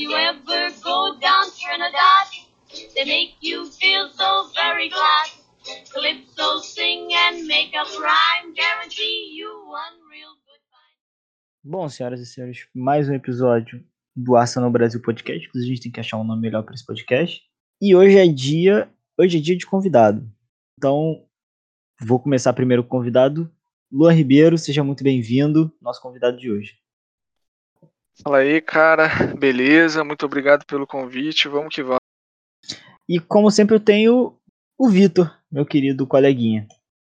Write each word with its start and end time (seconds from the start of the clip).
you 0.00 0.16
ever 0.16 0.70
go 0.82 1.14
down 1.20 1.44
Trinidad, 1.60 2.28
they 2.94 3.04
make 3.04 3.36
you 3.42 3.66
feel 3.66 4.08
so 4.08 4.48
very 4.54 4.88
glad. 4.88 5.28
Calypso 5.92 6.60
sing 6.60 7.10
and 7.12 7.46
make 7.46 7.74
rhyme, 7.74 8.54
guarantee 8.54 9.36
you 9.36 9.50
one 9.68 10.00
real 10.10 10.32
good 10.46 10.62
time. 10.72 10.96
Bom, 11.62 11.86
senhoras 11.90 12.20
e 12.20 12.26
senhores, 12.26 12.66
mais 12.74 13.10
um 13.10 13.14
episódio 13.14 13.84
do 14.16 14.36
Arsenal 14.36 14.70
Brasil 14.70 15.02
Podcast. 15.02 15.46
Inclusive, 15.46 15.70
a 15.70 15.74
gente 15.74 15.82
tem 15.82 15.92
que 15.92 16.00
achar 16.00 16.16
um 16.16 16.24
nome 16.24 16.40
melhor 16.40 16.62
para 16.62 16.74
esse 16.74 16.86
podcast. 16.86 17.42
E 17.78 17.94
hoje 17.94 18.16
é 18.16 18.26
dia, 18.26 18.90
hoje 19.18 19.36
é 19.36 19.40
dia 19.40 19.56
de 19.56 19.66
convidado. 19.66 20.26
Então, 20.78 21.26
vou 22.00 22.18
começar 22.18 22.54
primeiro 22.54 22.82
com 22.82 22.96
o 22.96 22.98
convidado. 23.00 23.52
Luan 23.92 24.14
Ribeiro, 24.14 24.56
seja 24.56 24.82
muito 24.82 25.04
bem-vindo, 25.04 25.70
nosso 25.78 26.00
convidado 26.00 26.38
de 26.38 26.50
hoje. 26.50 26.80
Fala 28.22 28.38
aí, 28.38 28.60
cara. 28.60 29.08
Beleza? 29.38 30.04
Muito 30.04 30.26
obrigado 30.26 30.64
pelo 30.66 30.86
convite. 30.86 31.48
Vamos 31.48 31.74
que 31.74 31.82
vamos. 31.82 32.00
E 33.08 33.18
como 33.18 33.50
sempre 33.50 33.74
eu 33.74 33.80
tenho 33.80 34.38
o 34.78 34.88
Vitor, 34.88 35.36
meu 35.50 35.66
querido 35.66 36.06
coleguinha. 36.06 36.66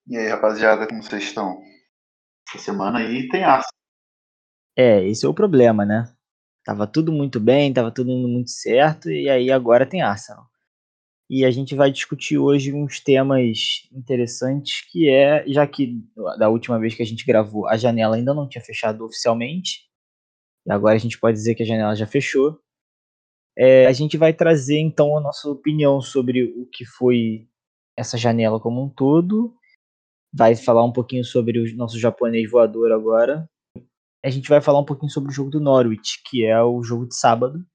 E 0.07 0.17
aí, 0.17 0.27
rapaziada, 0.27 0.87
como 0.87 1.03
vocês 1.03 1.23
estão? 1.23 1.61
Essa 2.49 2.65
semana 2.65 2.99
aí 2.99 3.27
tem 3.29 3.43
aço. 3.43 3.69
É, 4.75 5.05
esse 5.05 5.25
é 5.25 5.29
o 5.29 5.33
problema, 5.33 5.85
né? 5.85 6.11
Tava 6.63 6.87
tudo 6.87 7.11
muito 7.11 7.39
bem, 7.39 7.73
tava 7.73 7.91
tudo 7.91 8.11
indo 8.11 8.27
muito 8.27 8.51
certo, 8.51 9.09
e 9.09 9.29
aí 9.29 9.51
agora 9.51 9.85
tem 9.85 10.01
Arsenal. 10.01 10.45
E 11.29 11.45
a 11.45 11.51
gente 11.51 11.75
vai 11.75 11.91
discutir 11.91 12.37
hoje 12.37 12.73
uns 12.73 12.99
temas 12.99 13.87
interessantes, 13.91 14.85
que 14.91 15.09
é, 15.09 15.43
já 15.47 15.65
que 15.65 16.01
da 16.37 16.49
última 16.49 16.79
vez 16.79 16.93
que 16.93 17.01
a 17.01 17.05
gente 17.05 17.25
gravou, 17.25 17.67
a 17.67 17.77
janela 17.77 18.15
ainda 18.15 18.33
não 18.33 18.47
tinha 18.47 18.63
fechado 18.63 19.05
oficialmente, 19.05 19.90
agora 20.69 20.95
a 20.95 20.99
gente 20.99 21.19
pode 21.19 21.37
dizer 21.37 21.55
que 21.55 21.63
a 21.63 21.65
janela 21.65 21.95
já 21.95 22.05
fechou. 22.05 22.59
É, 23.57 23.85
a 23.85 23.91
gente 23.91 24.17
vai 24.17 24.33
trazer 24.33 24.79
então 24.79 25.17
a 25.17 25.21
nossa 25.21 25.49
opinião 25.49 25.99
sobre 26.01 26.43
o 26.43 26.65
que 26.67 26.85
foi 26.85 27.47
essa 27.97 28.17
janela 28.17 28.59
como 28.59 28.83
um 28.83 28.89
todo. 28.89 29.53
Vai 30.33 30.55
falar 30.55 30.83
um 30.83 30.93
pouquinho 30.93 31.23
sobre 31.23 31.59
o 31.59 31.75
nosso 31.75 31.99
japonês 31.99 32.49
voador 32.49 32.91
agora. 32.91 33.49
A 34.23 34.29
gente 34.29 34.47
vai 34.47 34.61
falar 34.61 34.79
um 34.79 34.85
pouquinho 34.85 35.11
sobre 35.11 35.31
o 35.31 35.33
jogo 35.33 35.49
do 35.49 35.59
Norwich, 35.59 36.21
que 36.29 36.45
é 36.45 36.61
o 36.61 36.81
jogo 36.83 37.07
de 37.07 37.15
sábado. 37.15 37.65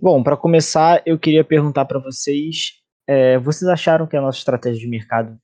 Bom, 0.00 0.22
para 0.22 0.36
começar, 0.36 1.02
eu 1.04 1.18
queria 1.18 1.44
perguntar 1.44 1.84
para 1.84 1.98
vocês: 1.98 2.80
é, 3.06 3.38
vocês 3.38 3.68
acharam 3.68 4.06
que 4.06 4.16
a 4.16 4.20
nossa 4.20 4.38
estratégia 4.38 4.80
de 4.80 4.88
mercado 4.88 5.38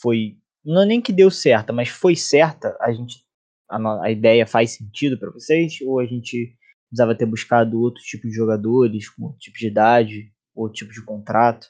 foi. 0.00 0.36
Não 0.64 0.82
é 0.82 0.86
nem 0.86 1.00
que 1.00 1.12
deu 1.12 1.30
certa, 1.30 1.72
mas 1.72 1.88
foi 1.88 2.14
certa? 2.14 2.76
A 2.80 2.92
gente 2.92 3.24
a, 3.70 4.04
a 4.04 4.10
ideia 4.10 4.46
faz 4.46 4.72
sentido 4.72 5.18
para 5.18 5.30
vocês? 5.30 5.78
Ou 5.82 6.00
a 6.00 6.06
gente 6.06 6.56
precisava 6.88 7.14
ter 7.14 7.26
buscado 7.26 7.80
outro 7.80 8.02
tipo 8.02 8.26
de 8.26 8.34
jogadores, 8.34 9.08
com 9.08 9.24
outro 9.24 9.38
tipo 9.38 9.56
de 9.56 9.68
idade, 9.68 10.32
outro 10.54 10.74
tipo 10.74 10.92
de 10.92 11.04
contrato? 11.04 11.68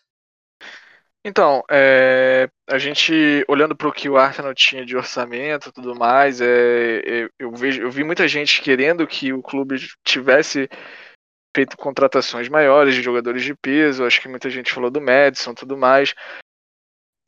Então, 1.23 1.63
é, 1.71 2.49
a 2.67 2.79
gente 2.79 3.45
olhando 3.47 3.77
para 3.77 3.89
o 3.89 3.93
que 3.93 4.09
o 4.09 4.17
Arsenal 4.17 4.55
tinha 4.55 4.87
de 4.87 4.97
orçamento 4.97 5.69
e 5.69 5.73
tudo 5.73 5.95
mais, 5.95 6.41
é, 6.41 7.29
eu, 7.39 7.53
vejo, 7.53 7.83
eu 7.83 7.91
vi 7.91 8.03
muita 8.03 8.27
gente 8.27 8.63
querendo 8.63 9.07
que 9.07 9.31
o 9.31 9.43
clube 9.43 9.77
tivesse 10.03 10.67
feito 11.55 11.77
contratações 11.77 12.49
maiores 12.49 12.95
de 12.95 13.03
jogadores 13.03 13.43
de 13.43 13.55
peso. 13.55 14.05
Acho 14.05 14.21
que 14.21 14.29
muita 14.29 14.49
gente 14.49 14.73
falou 14.73 14.91
do 14.91 15.01
Madison, 15.01 15.53
tudo 15.55 15.77
mais. 15.77 16.15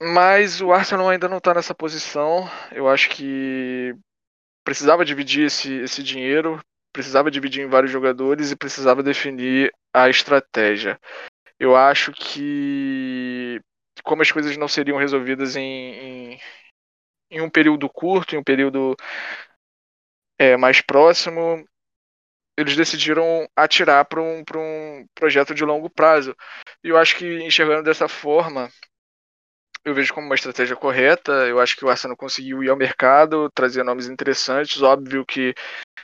Mas 0.00 0.60
o 0.62 0.72
Arsenal 0.72 1.10
ainda 1.10 1.28
não 1.28 1.38
está 1.38 1.52
nessa 1.52 1.74
posição. 1.74 2.48
Eu 2.72 2.88
acho 2.88 3.10
que 3.10 3.94
precisava 4.64 5.04
dividir 5.04 5.46
esse, 5.46 5.72
esse 5.80 6.02
dinheiro, 6.02 6.60
precisava 6.92 7.30
dividir 7.30 7.64
em 7.64 7.68
vários 7.68 7.90
jogadores 7.90 8.50
e 8.50 8.56
precisava 8.56 9.02
definir 9.02 9.72
a 9.92 10.08
estratégia. 10.08 11.00
Eu 11.58 11.76
acho 11.76 12.12
que 12.12 13.60
como 14.02 14.22
as 14.22 14.32
coisas 14.32 14.56
não 14.56 14.68
seriam 14.68 14.98
resolvidas 14.98 15.56
em, 15.56 16.32
em, 16.32 16.40
em 17.30 17.40
um 17.40 17.50
período 17.50 17.88
curto, 17.88 18.34
em 18.34 18.38
um 18.38 18.42
período 18.42 18.96
é, 20.38 20.56
mais 20.56 20.80
próximo, 20.80 21.64
eles 22.58 22.76
decidiram 22.76 23.48
atirar 23.56 24.04
para 24.04 24.20
um, 24.20 24.42
um 24.56 25.06
projeto 25.14 25.54
de 25.54 25.64
longo 25.64 25.88
prazo. 25.88 26.36
E 26.84 26.88
eu 26.88 26.98
acho 26.98 27.16
que 27.16 27.42
enxergando 27.42 27.82
dessa 27.82 28.08
forma, 28.08 28.68
eu 29.84 29.94
vejo 29.94 30.14
como 30.14 30.26
uma 30.26 30.34
estratégia 30.34 30.76
correta. 30.76 31.32
Eu 31.46 31.60
acho 31.60 31.76
que 31.76 31.84
o 31.84 31.88
Arsenal 31.88 32.16
conseguiu 32.16 32.62
ir 32.62 32.70
ao 32.70 32.76
mercado, 32.76 33.50
trazer 33.54 33.82
nomes 33.82 34.08
interessantes. 34.08 34.80
Óbvio 34.82 35.24
que 35.24 35.54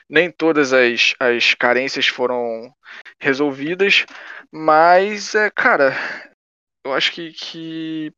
nem 0.09 0.31
todas 0.31 0.72
as, 0.72 1.15
as 1.21 1.55
carências 1.55 2.09
foram 2.09 2.72
resolvidas, 3.21 4.06
mas, 4.50 5.34
é, 5.34 5.50
cara, 5.50 5.94
eu 6.84 6.94
acho 6.94 7.12
que, 7.12 7.33
que 7.33 8.12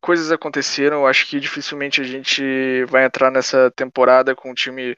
coisas 0.00 0.30
aconteceram. 0.30 0.98
Eu 0.98 1.06
acho 1.06 1.26
que 1.28 1.40
dificilmente 1.40 2.00
a 2.00 2.04
gente 2.04 2.84
vai 2.86 3.04
entrar 3.04 3.30
nessa 3.30 3.70
temporada 3.70 4.34
com 4.34 4.50
um 4.50 4.54
time. 4.54 4.94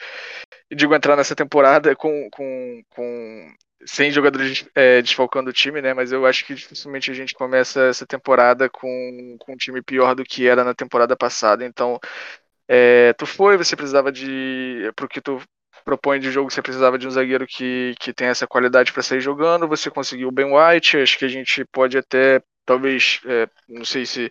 Digo 0.71 0.95
entrar 0.95 1.17
nessa 1.17 1.37
temporada 1.37 1.95
com, 1.97 2.29
com, 2.31 2.83
com 2.91 3.55
sem 3.85 4.11
jogadores 4.11 4.67
é, 4.75 5.03
desfalcando 5.03 5.51
o 5.51 5.53
time, 5.53 5.81
né? 5.83 5.95
Mas 5.95 6.13
eu 6.13 6.27
acho 6.27 6.45
que 6.47 6.55
dificilmente 6.55 7.11
a 7.11 7.15
gente 7.15 7.35
começa 7.35 7.83
essa 7.85 8.07
temporada 8.07 8.69
com, 8.69 9.37
com 9.39 9.53
um 9.53 9.57
time 9.57 9.83
pior 9.83 10.15
do 10.15 10.25
que 10.25 10.47
era 10.47 10.65
na 10.65 10.75
temporada 10.75 11.17
passada. 11.17 11.65
Então, 11.65 11.99
é, 12.69 13.13
tu 13.15 13.27
foi, 13.27 13.57
você 13.57 13.77
precisava 13.77 14.13
de. 14.13 14.91
Pro 14.97 15.09
que 15.09 15.21
tu 15.21 15.41
propõe 15.85 16.21
de 16.21 16.31
jogo, 16.31 16.51
você 16.51 16.63
precisava 16.63 16.99
de 16.99 17.07
um 17.07 17.11
zagueiro 17.11 17.47
que, 17.47 17.95
que 17.99 18.13
tem 18.13 18.29
essa 18.29 18.47
qualidade 18.47 18.93
para 18.93 19.03
sair 19.03 19.21
jogando. 19.21 19.69
Você 19.69 19.91
conseguiu 19.91 20.29
o 20.29 20.33
Ben 20.33 20.47
White. 20.47 20.99
Acho 20.99 21.19
que 21.19 21.25
a 21.25 21.29
gente 21.29 21.65
pode 21.73 21.99
até, 21.99 22.41
talvez, 22.65 23.21
é, 23.27 23.49
não 23.69 23.85
sei 23.85 24.07
se 24.07 24.31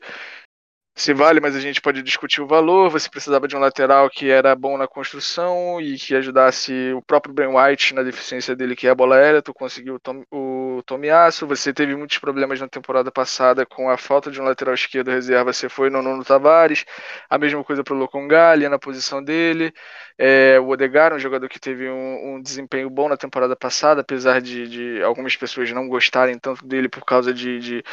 se 0.93 1.13
vale, 1.13 1.39
mas 1.39 1.55
a 1.55 1.59
gente 1.59 1.81
pode 1.81 2.03
discutir 2.03 2.41
o 2.41 2.47
valor. 2.47 2.89
Você 2.89 3.09
precisava 3.09 3.47
de 3.47 3.55
um 3.55 3.59
lateral 3.59 4.09
que 4.09 4.29
era 4.29 4.55
bom 4.55 4.77
na 4.77 4.87
construção 4.87 5.79
e 5.81 5.97
que 5.97 6.13
ajudasse 6.15 6.93
o 6.93 7.01
próprio 7.01 7.33
Ben 7.33 7.47
White 7.47 7.95
na 7.95 8.03
deficiência 8.03 8.55
dele, 8.55 8.75
que 8.75 8.87
é 8.87 8.89
a 8.91 8.95
bola 8.95 9.15
aérea. 9.15 9.41
Tu 9.41 9.53
conseguiu 9.53 9.95
o, 9.95 9.99
Tom, 9.99 10.23
o 10.31 10.83
Tomiasso. 10.85 11.47
Você 11.47 11.73
teve 11.73 11.95
muitos 11.95 12.17
problemas 12.17 12.59
na 12.59 12.67
temporada 12.67 13.11
passada 13.11 13.65
com 13.65 13.89
a 13.89 13.97
falta 13.97 14.29
de 14.29 14.39
um 14.41 14.43
lateral 14.43 14.75
esquerdo 14.75 15.09
reserva. 15.09 15.53
Você 15.53 15.69
foi 15.69 15.89
no 15.89 16.01
Nuno 16.01 16.23
Tavares. 16.25 16.85
A 17.29 17.37
mesma 17.37 17.63
coisa 17.63 17.83
para 17.83 17.93
o 17.93 17.97
Lokongali 17.97 18.67
na 18.69 18.77
posição 18.77 19.23
dele. 19.23 19.73
É, 20.17 20.59
o 20.59 20.67
Odegar, 20.67 21.13
um 21.13 21.19
jogador 21.19 21.49
que 21.49 21.59
teve 21.59 21.89
um, 21.89 22.35
um, 22.35 22.41
desempenho 22.41 22.89
bom 22.89 23.09
na 23.09 23.17
temporada 23.17 23.55
passada, 23.55 24.01
apesar 24.01 24.39
de, 24.39 24.67
de, 24.67 25.03
algumas 25.03 25.35
pessoas 25.35 25.71
não 25.71 25.87
gostarem 25.87 26.37
tanto 26.37 26.65
dele 26.65 26.87
por 26.87 27.03
causa 27.03 27.33
de, 27.33 27.59
de 27.59 27.83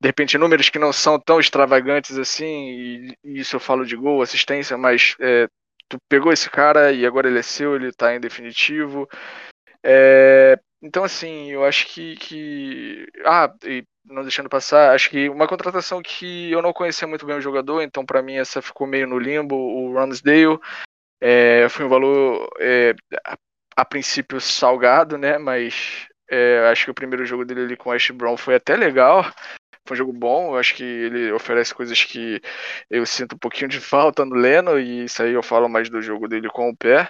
de 0.00 0.08
repente 0.08 0.38
números 0.38 0.68
que 0.68 0.78
não 0.78 0.92
são 0.92 1.18
tão 1.18 1.40
extravagantes 1.40 2.18
assim, 2.18 2.44
e, 2.44 3.18
e 3.24 3.40
isso 3.40 3.56
eu 3.56 3.60
falo 3.60 3.84
de 3.84 3.96
gol, 3.96 4.22
assistência, 4.22 4.76
mas 4.76 5.16
é, 5.20 5.48
tu 5.88 5.98
pegou 6.08 6.32
esse 6.32 6.50
cara 6.50 6.92
e 6.92 7.06
agora 7.06 7.28
ele 7.28 7.38
é 7.38 7.42
seu, 7.42 7.74
ele 7.74 7.92
tá 7.92 8.14
em 8.14 8.20
definitivo. 8.20 9.08
É, 9.82 10.58
então, 10.82 11.04
assim, 11.04 11.50
eu 11.50 11.64
acho 11.64 11.86
que. 11.88 12.16
que 12.16 13.06
ah, 13.24 13.52
e 13.64 13.84
não 14.04 14.22
deixando 14.22 14.48
passar, 14.48 14.94
acho 14.94 15.10
que 15.10 15.28
uma 15.28 15.48
contratação 15.48 16.00
que 16.00 16.50
eu 16.50 16.62
não 16.62 16.72
conhecia 16.72 17.08
muito 17.08 17.26
bem 17.26 17.36
o 17.36 17.40
jogador, 17.40 17.82
então 17.82 18.06
para 18.06 18.22
mim 18.22 18.36
essa 18.36 18.62
ficou 18.62 18.86
meio 18.86 19.06
no 19.06 19.18
limbo, 19.18 19.56
o 19.56 19.94
Ramsdale. 19.94 20.58
É, 21.20 21.68
foi 21.68 21.86
um 21.86 21.88
valor 21.88 22.48
é, 22.60 22.94
a, 23.26 23.36
a, 23.76 23.84
princípio 23.84 24.40
salgado, 24.40 25.18
né? 25.18 25.38
Mas 25.38 26.06
é, 26.30 26.68
acho 26.70 26.84
que 26.84 26.90
o 26.90 26.94
primeiro 26.94 27.24
jogo 27.24 27.44
dele 27.44 27.62
ali 27.62 27.76
com 27.76 27.90
o 27.90 27.92
Ash 27.92 28.10
Brown 28.10 28.36
foi 28.36 28.54
até 28.54 28.76
legal. 28.76 29.24
Foi 29.86 29.94
um 29.94 29.98
jogo 29.98 30.12
bom, 30.12 30.48
eu 30.48 30.58
acho 30.58 30.74
que 30.74 30.82
ele 30.82 31.32
oferece 31.32 31.72
coisas 31.72 32.02
que 32.02 32.40
eu 32.90 33.06
sinto 33.06 33.36
um 33.36 33.38
pouquinho 33.38 33.68
de 33.68 33.80
falta 33.80 34.24
no 34.24 34.34
Leno, 34.34 34.78
e 34.78 35.04
isso 35.04 35.22
aí 35.22 35.32
eu 35.32 35.42
falo 35.42 35.68
mais 35.68 35.88
do 35.88 36.02
jogo 36.02 36.26
dele 36.26 36.48
com 36.48 36.68
o 36.68 36.76
pé. 36.76 37.08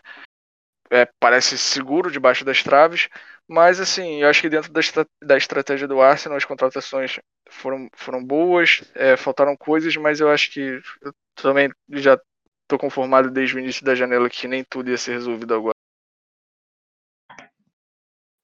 É, 0.91 1.09
parece 1.19 1.57
seguro 1.57 2.11
debaixo 2.11 2.45
das 2.45 2.63
traves, 2.63 3.09
mas 3.49 3.81
assim, 3.81 4.23
eu 4.23 4.29
acho 4.29 4.41
que 4.41 4.49
dentro 4.49 4.71
da, 4.71 4.79
estra 4.79 5.07
da 5.21 5.37
estratégia 5.37 5.89
do 5.89 6.01
Arsenal 6.01 6.37
as 6.37 6.45
contratações 6.45 7.19
foram, 7.51 7.89
foram 7.95 8.23
boas, 8.23 8.85
é, 8.95 9.17
faltaram 9.17 9.57
coisas, 9.57 9.97
mas 9.97 10.21
eu 10.21 10.31
acho 10.31 10.53
que 10.53 10.81
eu 11.01 11.13
também 11.35 11.71
já 11.91 12.21
estou 12.63 12.79
conformado 12.79 13.31
desde 13.31 13.57
o 13.57 13.59
início 13.59 13.85
da 13.85 13.95
janela 13.95 14.29
que 14.29 14.47
nem 14.47 14.63
tudo 14.63 14.91
ia 14.91 14.99
ser 14.99 15.13
resolvido 15.13 15.55
agora. 15.55 15.75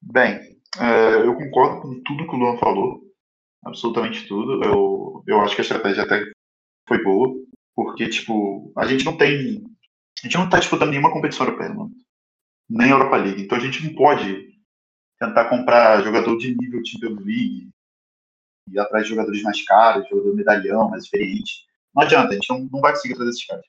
Bem, 0.00 0.40
é, 0.80 1.16
eu 1.16 1.34
concordo 1.36 1.82
com 1.82 2.02
tudo 2.02 2.26
que 2.26 2.34
o 2.34 2.38
Luan 2.38 2.58
falou 2.58 3.11
absolutamente 3.64 4.26
tudo. 4.26 4.62
Eu, 4.64 5.22
eu 5.26 5.40
acho 5.40 5.54
que 5.54 5.60
a 5.60 5.64
estratégia 5.64 6.02
até 6.02 6.24
foi 6.88 7.02
boa, 7.02 7.34
porque, 7.74 8.08
tipo, 8.08 8.72
a 8.76 8.86
gente 8.86 9.04
não 9.04 9.16
tem. 9.16 9.64
A 10.22 10.26
gente 10.26 10.36
não 10.36 10.48
tá 10.48 10.58
disputando 10.58 10.90
nenhuma 10.90 11.12
competição 11.12 11.46
europeia, 11.46 11.70
mano. 11.70 11.90
Nem 12.68 12.90
Europa 12.90 13.16
League. 13.16 13.42
Então 13.42 13.58
a 13.58 13.60
gente 13.60 13.84
não 13.84 13.94
pode 13.94 14.52
tentar 15.18 15.48
comprar 15.48 16.02
jogador 16.02 16.36
de 16.36 16.56
nível 16.56 16.80
Champions 16.84 17.24
League, 17.24 17.70
ir 18.68 18.78
atrás 18.78 19.04
de 19.04 19.10
jogadores 19.10 19.42
mais 19.42 19.64
caros, 19.64 20.08
jogador 20.08 20.34
medalhão, 20.34 20.90
mais 20.90 21.04
experiente. 21.04 21.66
Não 21.94 22.02
adianta, 22.02 22.30
a 22.30 22.34
gente 22.34 22.48
não, 22.48 22.68
não 22.72 22.80
vai 22.80 22.92
conseguir 22.92 23.14
trazer 23.14 23.30
esses 23.30 23.46
caras. 23.46 23.64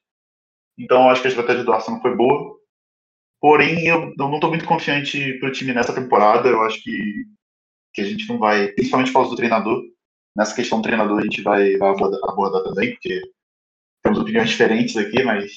Então 0.78 1.04
eu 1.04 1.10
acho 1.10 1.22
que 1.22 1.28
a 1.28 1.30
estratégia 1.30 1.64
do 1.64 1.74
Arsenal 1.74 2.02
foi 2.02 2.16
boa. 2.16 2.58
Porém, 3.40 3.86
eu 3.88 4.14
não 4.18 4.34
estou 4.36 4.50
muito 4.50 4.66
confiante 4.66 5.38
para 5.40 5.50
o 5.50 5.52
time 5.52 5.74
nessa 5.74 5.94
temporada. 5.94 6.48
Eu 6.48 6.62
acho 6.62 6.82
que 6.82 7.26
que 7.94 8.02
a 8.02 8.06
gente 8.06 8.28
não 8.28 8.38
vai, 8.38 8.68
principalmente 8.70 9.12
por 9.12 9.20
causa 9.20 9.30
do 9.32 9.36
treinador. 9.36 9.84
Nessa 10.36 10.56
questão 10.56 10.80
do 10.80 10.84
treinador 10.84 11.20
a 11.20 11.24
gente 11.24 11.42
vai, 11.42 11.78
vai 11.78 11.90
abordar, 11.92 12.20
abordar 12.28 12.64
também, 12.64 12.92
porque 12.92 13.22
temos 14.04 14.20
opiniões 14.20 14.50
diferentes 14.50 14.98
aqui, 14.98 15.24
mas 15.24 15.52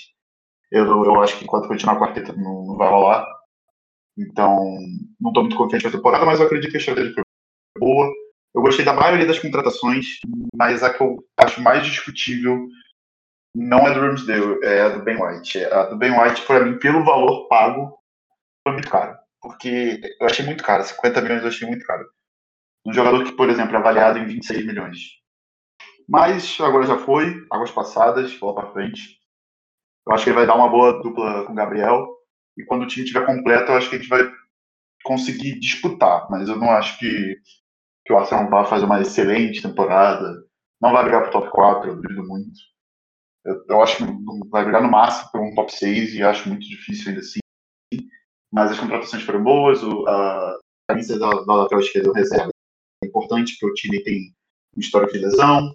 eu, 0.70 1.04
eu 1.04 1.22
acho 1.22 1.38
que 1.38 1.44
enquanto 1.44 1.68
continuar 1.68 1.94
a 1.94 1.98
quarteta 1.98 2.32
não, 2.32 2.66
não 2.66 2.76
vai 2.76 2.88
rolar. 2.88 3.26
Então, 4.18 4.58
não 5.20 5.30
estou 5.30 5.42
muito 5.42 5.56
confiante 5.56 5.82
com 5.82 5.88
a 5.88 5.92
temporada, 5.92 6.24
mas 6.24 6.40
eu 6.40 6.46
acredito 6.46 6.70
que 6.70 6.76
a 6.76 6.80
estratégia 6.80 7.12
foi 7.14 7.22
boa. 7.78 8.12
Eu 8.54 8.62
gostei 8.62 8.84
da 8.84 8.92
maioria 8.92 9.26
das 9.26 9.38
contratações, 9.38 10.06
mas 10.54 10.82
a 10.82 10.92
que 10.92 11.02
eu 11.02 11.22
acho 11.38 11.60
mais 11.60 11.84
discutível 11.84 12.66
não 13.54 13.86
é 13.86 13.94
do 13.94 14.00
Ramsdale, 14.00 14.58
é 14.62 14.82
a 14.82 14.88
do 14.90 15.02
Ben 15.02 15.16
White. 15.20 15.64
A 15.64 15.84
do 15.84 15.96
Ben 15.96 16.18
White, 16.18 16.42
para 16.42 16.64
mim, 16.64 16.78
pelo 16.78 17.04
valor 17.04 17.48
pago, 17.48 17.98
foi 18.62 18.72
muito 18.72 18.90
caro. 18.90 19.16
Porque 19.40 20.00
eu 20.20 20.26
achei 20.26 20.44
muito 20.44 20.64
caro, 20.64 20.84
50 20.84 21.20
milhões 21.20 21.42
eu 21.42 21.48
achei 21.48 21.68
muito 21.68 21.86
caro. 21.86 22.06
Um 22.86 22.92
jogador 22.92 23.24
que, 23.24 23.32
por 23.32 23.50
exemplo, 23.50 23.74
é 23.74 23.78
avaliado 23.78 24.18
em 24.20 24.26
26 24.26 24.64
milhões. 24.64 24.98
Mas 26.08 26.56
agora 26.60 26.86
já 26.86 26.96
foi, 26.98 27.44
águas 27.50 27.72
passadas, 27.72 28.38
bola 28.38 28.54
para 28.54 28.72
frente. 28.72 29.18
Eu 30.06 30.14
acho 30.14 30.22
que 30.22 30.30
ele 30.30 30.36
vai 30.36 30.46
dar 30.46 30.54
uma 30.54 30.68
boa 30.68 31.02
dupla 31.02 31.44
com 31.44 31.52
o 31.52 31.56
Gabriel. 31.56 32.06
E 32.56 32.64
quando 32.64 32.82
o 32.82 32.86
time 32.86 33.04
estiver 33.04 33.26
completo, 33.26 33.72
eu 33.72 33.76
acho 33.76 33.90
que 33.90 33.96
a 33.96 33.98
gente 33.98 34.08
vai 34.08 34.20
conseguir 35.02 35.58
disputar. 35.58 36.28
Mas 36.30 36.48
eu 36.48 36.54
não 36.54 36.70
acho 36.70 36.96
que, 37.00 37.36
que 38.04 38.12
o 38.12 38.18
Arsenal 38.18 38.48
vai 38.48 38.66
fazer 38.66 38.84
uma 38.84 39.00
excelente 39.00 39.60
temporada. 39.60 40.44
Não 40.80 40.92
vai 40.92 41.02
brigar 41.02 41.22
pro 41.22 41.32
top 41.32 41.50
4, 41.50 41.90
eu 41.90 41.96
duvido 41.96 42.24
muito. 42.24 42.56
Eu, 43.44 43.64
eu 43.68 43.82
acho 43.82 43.96
que 43.96 44.04
vai 44.48 44.62
brigar 44.62 44.82
no 44.82 44.90
máximo 44.90 45.32
por 45.32 45.40
um 45.40 45.54
top 45.56 45.74
6 45.74 46.14
e 46.14 46.22
acho 46.22 46.48
muito 46.48 46.68
difícil 46.68 47.08
ainda 47.08 47.20
assim. 47.20 47.40
Mas 48.52 48.70
as 48.70 48.78
contratações 48.78 49.24
foram 49.24 49.42
boas. 49.42 49.82
O, 49.82 50.06
a 50.06 50.56
camisa 50.88 51.18
da, 51.18 51.26
lateral 51.28 51.80
esquerda 51.80 52.12
reserva 52.14 52.55
é 53.02 53.06
importante, 53.06 53.56
porque 53.58 53.66
o 53.66 53.74
time 53.74 54.02
tem 54.02 54.34
um 54.76 54.80
histórico 54.80 55.12
de 55.12 55.18
lesão. 55.18 55.74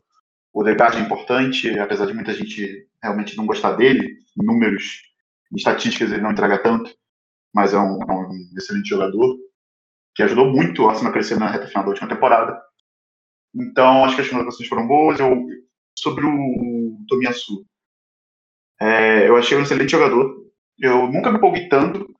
O 0.53 0.63
Degard 0.63 0.97
é 0.97 1.01
importante, 1.01 1.77
apesar 1.79 2.05
de 2.05 2.13
muita 2.13 2.33
gente 2.33 2.87
realmente 3.01 3.37
não 3.37 3.45
gostar 3.45 3.73
dele, 3.73 4.17
números, 4.35 5.01
estatísticas 5.55 6.11
ele 6.11 6.21
não 6.21 6.31
entrega 6.31 6.61
tanto, 6.61 6.93
mas 7.53 7.73
é 7.73 7.79
um, 7.79 7.99
é 8.01 8.13
um 8.13 8.49
excelente 8.57 8.89
jogador, 8.89 9.37
que 10.15 10.23
ajudou 10.23 10.49
muito 10.49 10.83
o 10.83 10.89
Arsenal 10.89 11.11
a 11.11 11.13
crescer 11.13 11.37
na 11.37 11.49
reta 11.49 11.67
final 11.67 11.83
da 11.83 11.89
última 11.89 12.09
temporada. 12.09 12.61
Então, 13.53 14.05
acho 14.05 14.15
que 14.15 14.21
as 14.21 14.29
contratações 14.29 14.67
foram 14.67 14.87
boas. 14.87 15.19
Eu, 15.19 15.45
sobre 15.97 16.25
o 16.25 16.97
Tomiyasu, 17.07 17.65
é, 18.79 19.27
eu 19.27 19.35
achei 19.35 19.57
um 19.57 19.61
excelente 19.61 19.91
jogador. 19.91 20.45
Eu 20.79 21.07
nunca 21.11 21.31
me 21.31 21.37
empolguei 21.37 21.67
tanto 21.67 22.13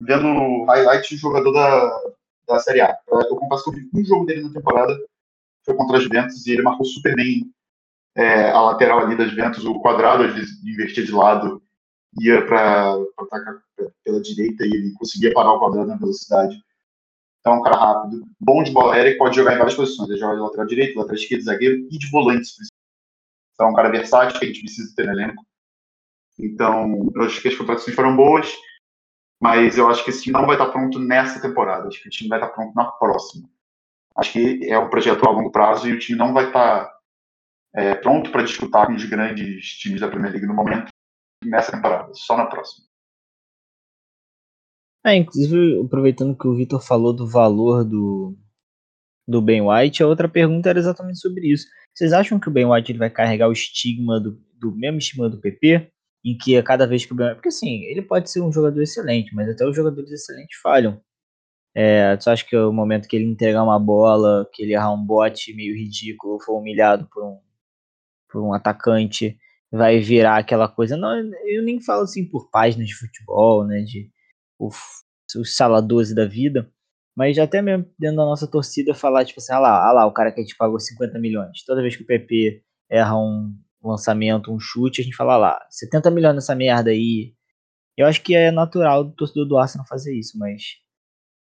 vendo 0.00 0.64
highlights 0.66 1.08
de 1.08 1.16
jogador 1.16 1.52
da, 1.52 2.00
da 2.46 2.58
Série 2.58 2.80
A. 2.80 2.96
Eu 3.08 3.36
confesso 3.36 3.64
que 3.64 3.70
eu 3.70 3.74
vi 3.74 3.90
um 3.94 4.04
jogo 4.04 4.26
dele 4.26 4.42
na 4.42 4.52
temporada, 4.52 4.96
foi 5.64 5.74
contra 5.74 5.96
as 5.96 6.02
Juventus, 6.02 6.46
e 6.46 6.52
ele 6.52 6.62
marcou 6.62 6.84
super 6.84 7.14
bem 7.14 7.50
é, 8.14 8.50
a 8.50 8.60
lateral 8.60 9.00
ali 9.00 9.16
das 9.16 9.30
Juventus, 9.30 9.64
o 9.64 9.80
quadrado, 9.80 10.24
às 10.24 10.34
vezes 10.34 10.62
investia 10.64 11.04
de 11.04 11.12
lado, 11.12 11.62
ia 12.20 12.46
para 12.46 12.94
atacar 13.18 13.60
pela 14.04 14.20
direita 14.20 14.64
e 14.64 14.70
ele 14.70 14.92
conseguia 14.92 15.32
parar 15.32 15.52
o 15.52 15.58
quadrado 15.58 15.88
na 15.88 15.96
velocidade. 15.96 16.56
Então, 17.40 17.54
é 17.54 17.56
um 17.58 17.62
cara 17.62 17.76
rápido, 17.76 18.24
bom 18.40 18.62
de 18.62 18.70
bola 18.70 18.94
aérea 18.94 19.10
e 19.10 19.18
pode 19.18 19.36
jogar 19.36 19.54
em 19.54 19.58
várias 19.58 19.74
posições. 19.74 20.08
Ele 20.08 20.18
joga 20.18 20.36
de 20.36 20.40
lateral 20.40 20.66
direito, 20.66 20.96
lateral 20.96 21.16
esquerdo, 21.16 21.42
zagueiro 21.42 21.86
e 21.90 21.98
de 21.98 22.10
volantes. 22.10 22.54
Então, 23.52 23.66
é 23.66 23.70
um 23.70 23.74
cara 23.74 23.90
versátil 23.90 24.38
que 24.38 24.44
a 24.44 24.48
gente 24.48 24.60
precisa 24.60 24.94
ter 24.96 25.06
no 25.06 25.12
elenco. 25.12 25.44
Então, 26.38 27.10
eu 27.14 27.22
acho 27.22 27.40
que 27.42 27.48
as 27.48 27.56
contratações 27.56 27.94
foram 27.94 28.16
boas, 28.16 28.52
mas 29.44 29.76
eu 29.76 29.86
acho 29.90 30.02
que 30.02 30.08
esse 30.08 30.22
time 30.22 30.32
não 30.32 30.46
vai 30.46 30.56
estar 30.56 30.70
pronto 30.70 30.98
nessa 30.98 31.38
temporada. 31.38 31.86
Acho 31.86 32.00
que 32.00 32.08
o 32.08 32.10
time 32.10 32.30
vai 32.30 32.38
estar 32.38 32.48
pronto 32.48 32.74
na 32.74 32.86
próxima. 32.86 33.46
Acho 34.16 34.32
que 34.32 34.66
é 34.66 34.78
um 34.78 34.88
projeto 34.88 35.22
a 35.28 35.30
longo 35.30 35.52
prazo 35.52 35.86
e 35.86 35.92
o 35.92 35.98
time 35.98 36.18
não 36.18 36.32
vai 36.32 36.46
estar 36.46 36.90
é, 37.74 37.94
pronto 37.94 38.32
para 38.32 38.42
disputar 38.42 38.86
com 38.86 38.94
os 38.94 39.04
grandes 39.04 39.66
times 39.78 40.00
da 40.00 40.08
Premier 40.08 40.32
League 40.32 40.46
no 40.46 40.54
momento, 40.54 40.88
nessa 41.44 41.72
temporada, 41.72 42.10
só 42.14 42.38
na 42.38 42.46
próxima. 42.46 42.86
É, 45.04 45.14
inclusive, 45.14 45.82
aproveitando 45.84 46.34
que 46.34 46.48
o 46.48 46.54
Vitor 46.54 46.80
falou 46.82 47.12
do 47.12 47.26
valor 47.26 47.84
do, 47.84 48.34
do 49.28 49.42
Ben 49.42 49.60
White, 49.60 50.02
a 50.02 50.06
outra 50.06 50.26
pergunta 50.26 50.70
era 50.70 50.78
exatamente 50.78 51.18
sobre 51.18 51.52
isso. 51.52 51.66
Vocês 51.92 52.14
acham 52.14 52.40
que 52.40 52.48
o 52.48 52.50
Ben 52.50 52.64
White 52.64 52.92
ele 52.92 52.98
vai 52.98 53.10
carregar 53.10 53.50
o 53.50 53.52
estigma 53.52 54.18
do, 54.18 54.40
do 54.54 54.72
mesmo 54.74 54.96
estigma 54.96 55.28
do 55.28 55.38
PP? 55.38 55.92
Em 56.24 56.36
que 56.36 56.56
a 56.56 56.62
cada 56.62 56.86
vez 56.86 57.04
que 57.04 57.12
o. 57.12 57.16
Porque 57.16 57.48
assim, 57.48 57.82
ele 57.84 58.02
pode 58.02 58.30
ser 58.30 58.40
um 58.40 58.52
jogador 58.52 58.82
excelente, 58.82 59.34
mas 59.34 59.48
até 59.48 59.66
os 59.66 59.76
jogadores 59.76 60.10
excelentes 60.10 60.58
falham. 60.60 61.00
É, 61.76 62.16
tu 62.16 62.30
acha 62.30 62.44
que 62.46 62.56
o 62.56 62.72
momento 62.72 63.08
que 63.08 63.16
ele 63.16 63.24
entregar 63.24 63.62
uma 63.64 63.78
bola, 63.78 64.48
que 64.52 64.62
ele 64.62 64.74
errar 64.74 64.92
um 64.92 65.04
bote 65.04 65.54
meio 65.54 65.74
ridículo, 65.74 66.40
for 66.40 66.58
humilhado 66.58 67.08
por 67.12 67.24
um, 67.24 67.40
por 68.30 68.42
um 68.42 68.54
atacante, 68.54 69.36
vai 69.72 70.00
virar 70.00 70.38
aquela 70.38 70.68
coisa. 70.68 70.96
Não, 70.96 71.16
eu 71.46 71.62
nem 71.62 71.80
falo 71.80 72.02
assim 72.04 72.24
por 72.28 72.50
páginas 72.50 72.88
de 72.88 72.94
futebol, 72.96 73.66
né? 73.66 73.82
De 73.82 74.10
os, 74.58 74.76
os 75.36 75.56
sala 75.56 75.82
12 75.82 76.14
da 76.14 76.26
vida. 76.26 76.70
Mas 77.16 77.38
até 77.38 77.62
mesmo 77.62 77.86
dentro 77.98 78.16
da 78.18 78.24
nossa 78.24 78.46
torcida 78.46 78.94
falar, 78.94 79.24
tipo 79.24 79.40
assim, 79.40 79.52
ah 79.52 79.58
lá, 79.60 79.88
ah 79.88 79.92
lá, 79.92 80.06
o 80.06 80.12
cara 80.12 80.32
que 80.32 80.40
a 80.40 80.42
gente 80.42 80.56
pagou 80.56 80.80
50 80.80 81.18
milhões. 81.18 81.64
Toda 81.64 81.82
vez 81.82 81.96
que 81.96 82.02
o 82.02 82.06
PP 82.06 82.62
erra 82.90 83.16
um 83.16 83.54
lançamento, 83.90 84.52
um 84.52 84.58
chute, 84.58 85.00
a 85.00 85.04
gente 85.04 85.16
fala 85.16 85.36
lá, 85.36 85.66
70 85.70 86.10
milhões 86.10 86.34
nessa 86.34 86.54
merda 86.54 86.90
aí. 86.90 87.34
Eu 87.96 88.06
acho 88.06 88.22
que 88.22 88.34
é 88.34 88.50
natural 88.50 89.04
do 89.04 89.12
torcedor 89.12 89.46
do 89.46 89.56
Arsenal 89.56 89.86
fazer 89.86 90.14
isso, 90.14 90.38
mas 90.38 90.78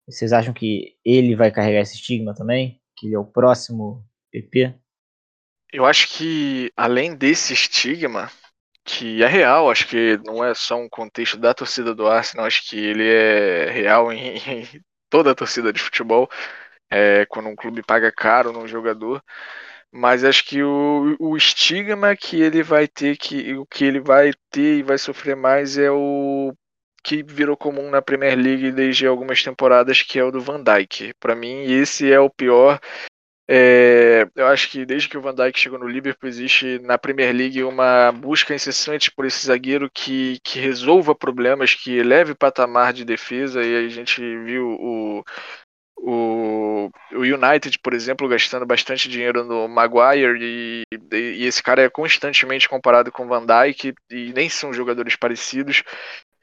vocês 0.07 0.33
acham 0.33 0.53
que 0.53 0.97
ele 1.05 1.37
vai 1.37 1.51
carregar 1.51 1.81
esse 1.81 1.95
estigma 1.95 2.35
também? 2.35 2.81
Que 2.97 3.07
ele 3.07 3.15
é 3.15 3.19
o 3.19 3.25
próximo 3.25 4.05
PP? 4.33 4.75
Eu 5.73 5.87
acho 5.87 6.09
que 6.09 6.73
além 6.77 7.15
desse 7.15 7.53
estigma, 7.53 8.31
que 8.85 9.23
é 9.23 9.27
real, 9.29 9.71
acho 9.71 9.87
que 9.87 10.19
não 10.25 10.45
é 10.45 10.53
só 10.55 10.77
um 10.77 10.89
contexto 10.89 11.37
da 11.39 11.55
torcida 11.55 11.95
do 11.95 12.09
Arsenal, 12.09 12.47
acho 12.47 12.69
que 12.69 12.77
ele 12.77 13.07
é 13.07 13.71
real 13.71 14.13
em, 14.13 14.37
em 14.49 14.83
toda 15.09 15.31
a 15.31 15.35
torcida 15.35 15.73
de 15.73 15.81
futebol, 15.81 16.29
é, 16.91 17.25
quando 17.27 17.49
um 17.49 17.57
clube 17.57 17.83
paga 17.83 18.11
caro 18.11 18.53
num 18.53 18.67
jogador. 18.67 19.23
Mas 19.93 20.25
acho 20.25 20.45
que 20.45 20.63
o, 20.63 21.17
o 21.19 21.37
estigma 21.37 22.15
que 22.15 22.41
ele 22.41 22.63
vai 22.63 22.87
ter, 22.87 23.17
que 23.17 23.55
o 23.55 23.67
que 23.67 23.85
ele 23.85 24.01
vai 24.01 24.33
ter 24.51 24.79
e 24.79 24.83
vai 24.83 24.97
sofrer 24.99 25.35
mais 25.35 25.77
é 25.77 25.91
o 25.91 26.55
que 27.03 27.23
virou 27.23 27.57
comum 27.57 27.91
na 27.91 28.03
Premier 28.03 28.37
League 28.37 28.71
desde 28.73 29.07
algumas 29.07 29.43
temporadas, 29.43 30.03
que 30.03 30.19
é 30.19 30.25
o 30.25 30.31
do 30.31 30.41
Van 30.41 30.62
Dijk. 30.62 31.14
Para 31.19 31.35
mim, 31.35 31.64
esse 31.64 32.12
é 32.12 32.21
o 32.21 32.31
pior 32.31 32.79
é, 33.53 34.29
eu 34.37 34.47
acho 34.47 34.71
que 34.71 34.87
desde 34.87 35.09
que 35.09 35.19
o 35.19 35.21
Van 35.21 35.35
Dijk 35.35 35.59
chegou 35.59 35.76
no 35.76 35.88
Liverpool 35.88 36.29
existe 36.29 36.79
na 36.79 36.97
Premier 36.97 37.35
League 37.35 37.64
uma 37.64 38.12
busca 38.12 38.55
incessante 38.55 39.11
por 39.11 39.26
esse 39.26 39.45
zagueiro 39.45 39.91
que, 39.93 40.38
que 40.45 40.61
resolva 40.61 41.17
problemas, 41.17 41.75
que 41.75 41.97
eleve 41.97 42.31
o 42.31 42.37
patamar 42.37 42.93
de 42.93 43.05
defesa 43.05 43.61
e 43.61 43.75
a 43.75 43.88
gente 43.88 44.21
viu 44.45 44.69
o, 44.79 45.25
o, 45.97 46.60
o 47.13 47.19
United, 47.19 47.79
por 47.81 47.93
exemplo, 47.93 48.29
gastando 48.29 48.65
bastante 48.65 49.09
dinheiro 49.09 49.45
no 49.45 49.69
Maguire 49.69 50.39
e, 50.41 50.85
e, 51.13 51.45
esse 51.45 51.63
cara 51.63 51.83
é 51.83 51.91
constantemente 51.91 52.69
comparado 52.69 53.11
com 53.11 53.27
Van 53.27 53.45
Dijk 53.45 53.95
e 54.11 54.33
nem 54.33 54.49
são 54.49 54.73
jogadores 54.73 55.17
parecidos. 55.17 55.83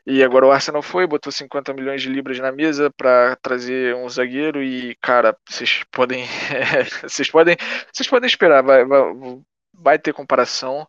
E 0.05 0.23
agora 0.23 0.47
o 0.47 0.51
Arsenal 0.51 0.81
foi, 0.81 1.05
botou 1.05 1.31
50 1.33 1.73
milhões 1.73 2.01
de 2.01 2.09
libras 2.09 2.39
na 2.39 2.49
mesa 2.49 2.89
para 2.95 3.35
trazer 3.37 3.93
um 3.95 4.07
zagueiro 4.07 4.63
e, 4.63 4.95
cara, 5.01 5.35
vocês 5.45 5.83
podem, 5.91 6.25
vocês 7.03 7.29
podem, 7.29 7.57
vocês 7.91 8.07
podem 8.07 8.27
esperar, 8.27 8.63
vai, 8.63 8.85
vai, 8.85 9.01
vai 9.73 9.99
ter 9.99 10.13
comparação. 10.13 10.87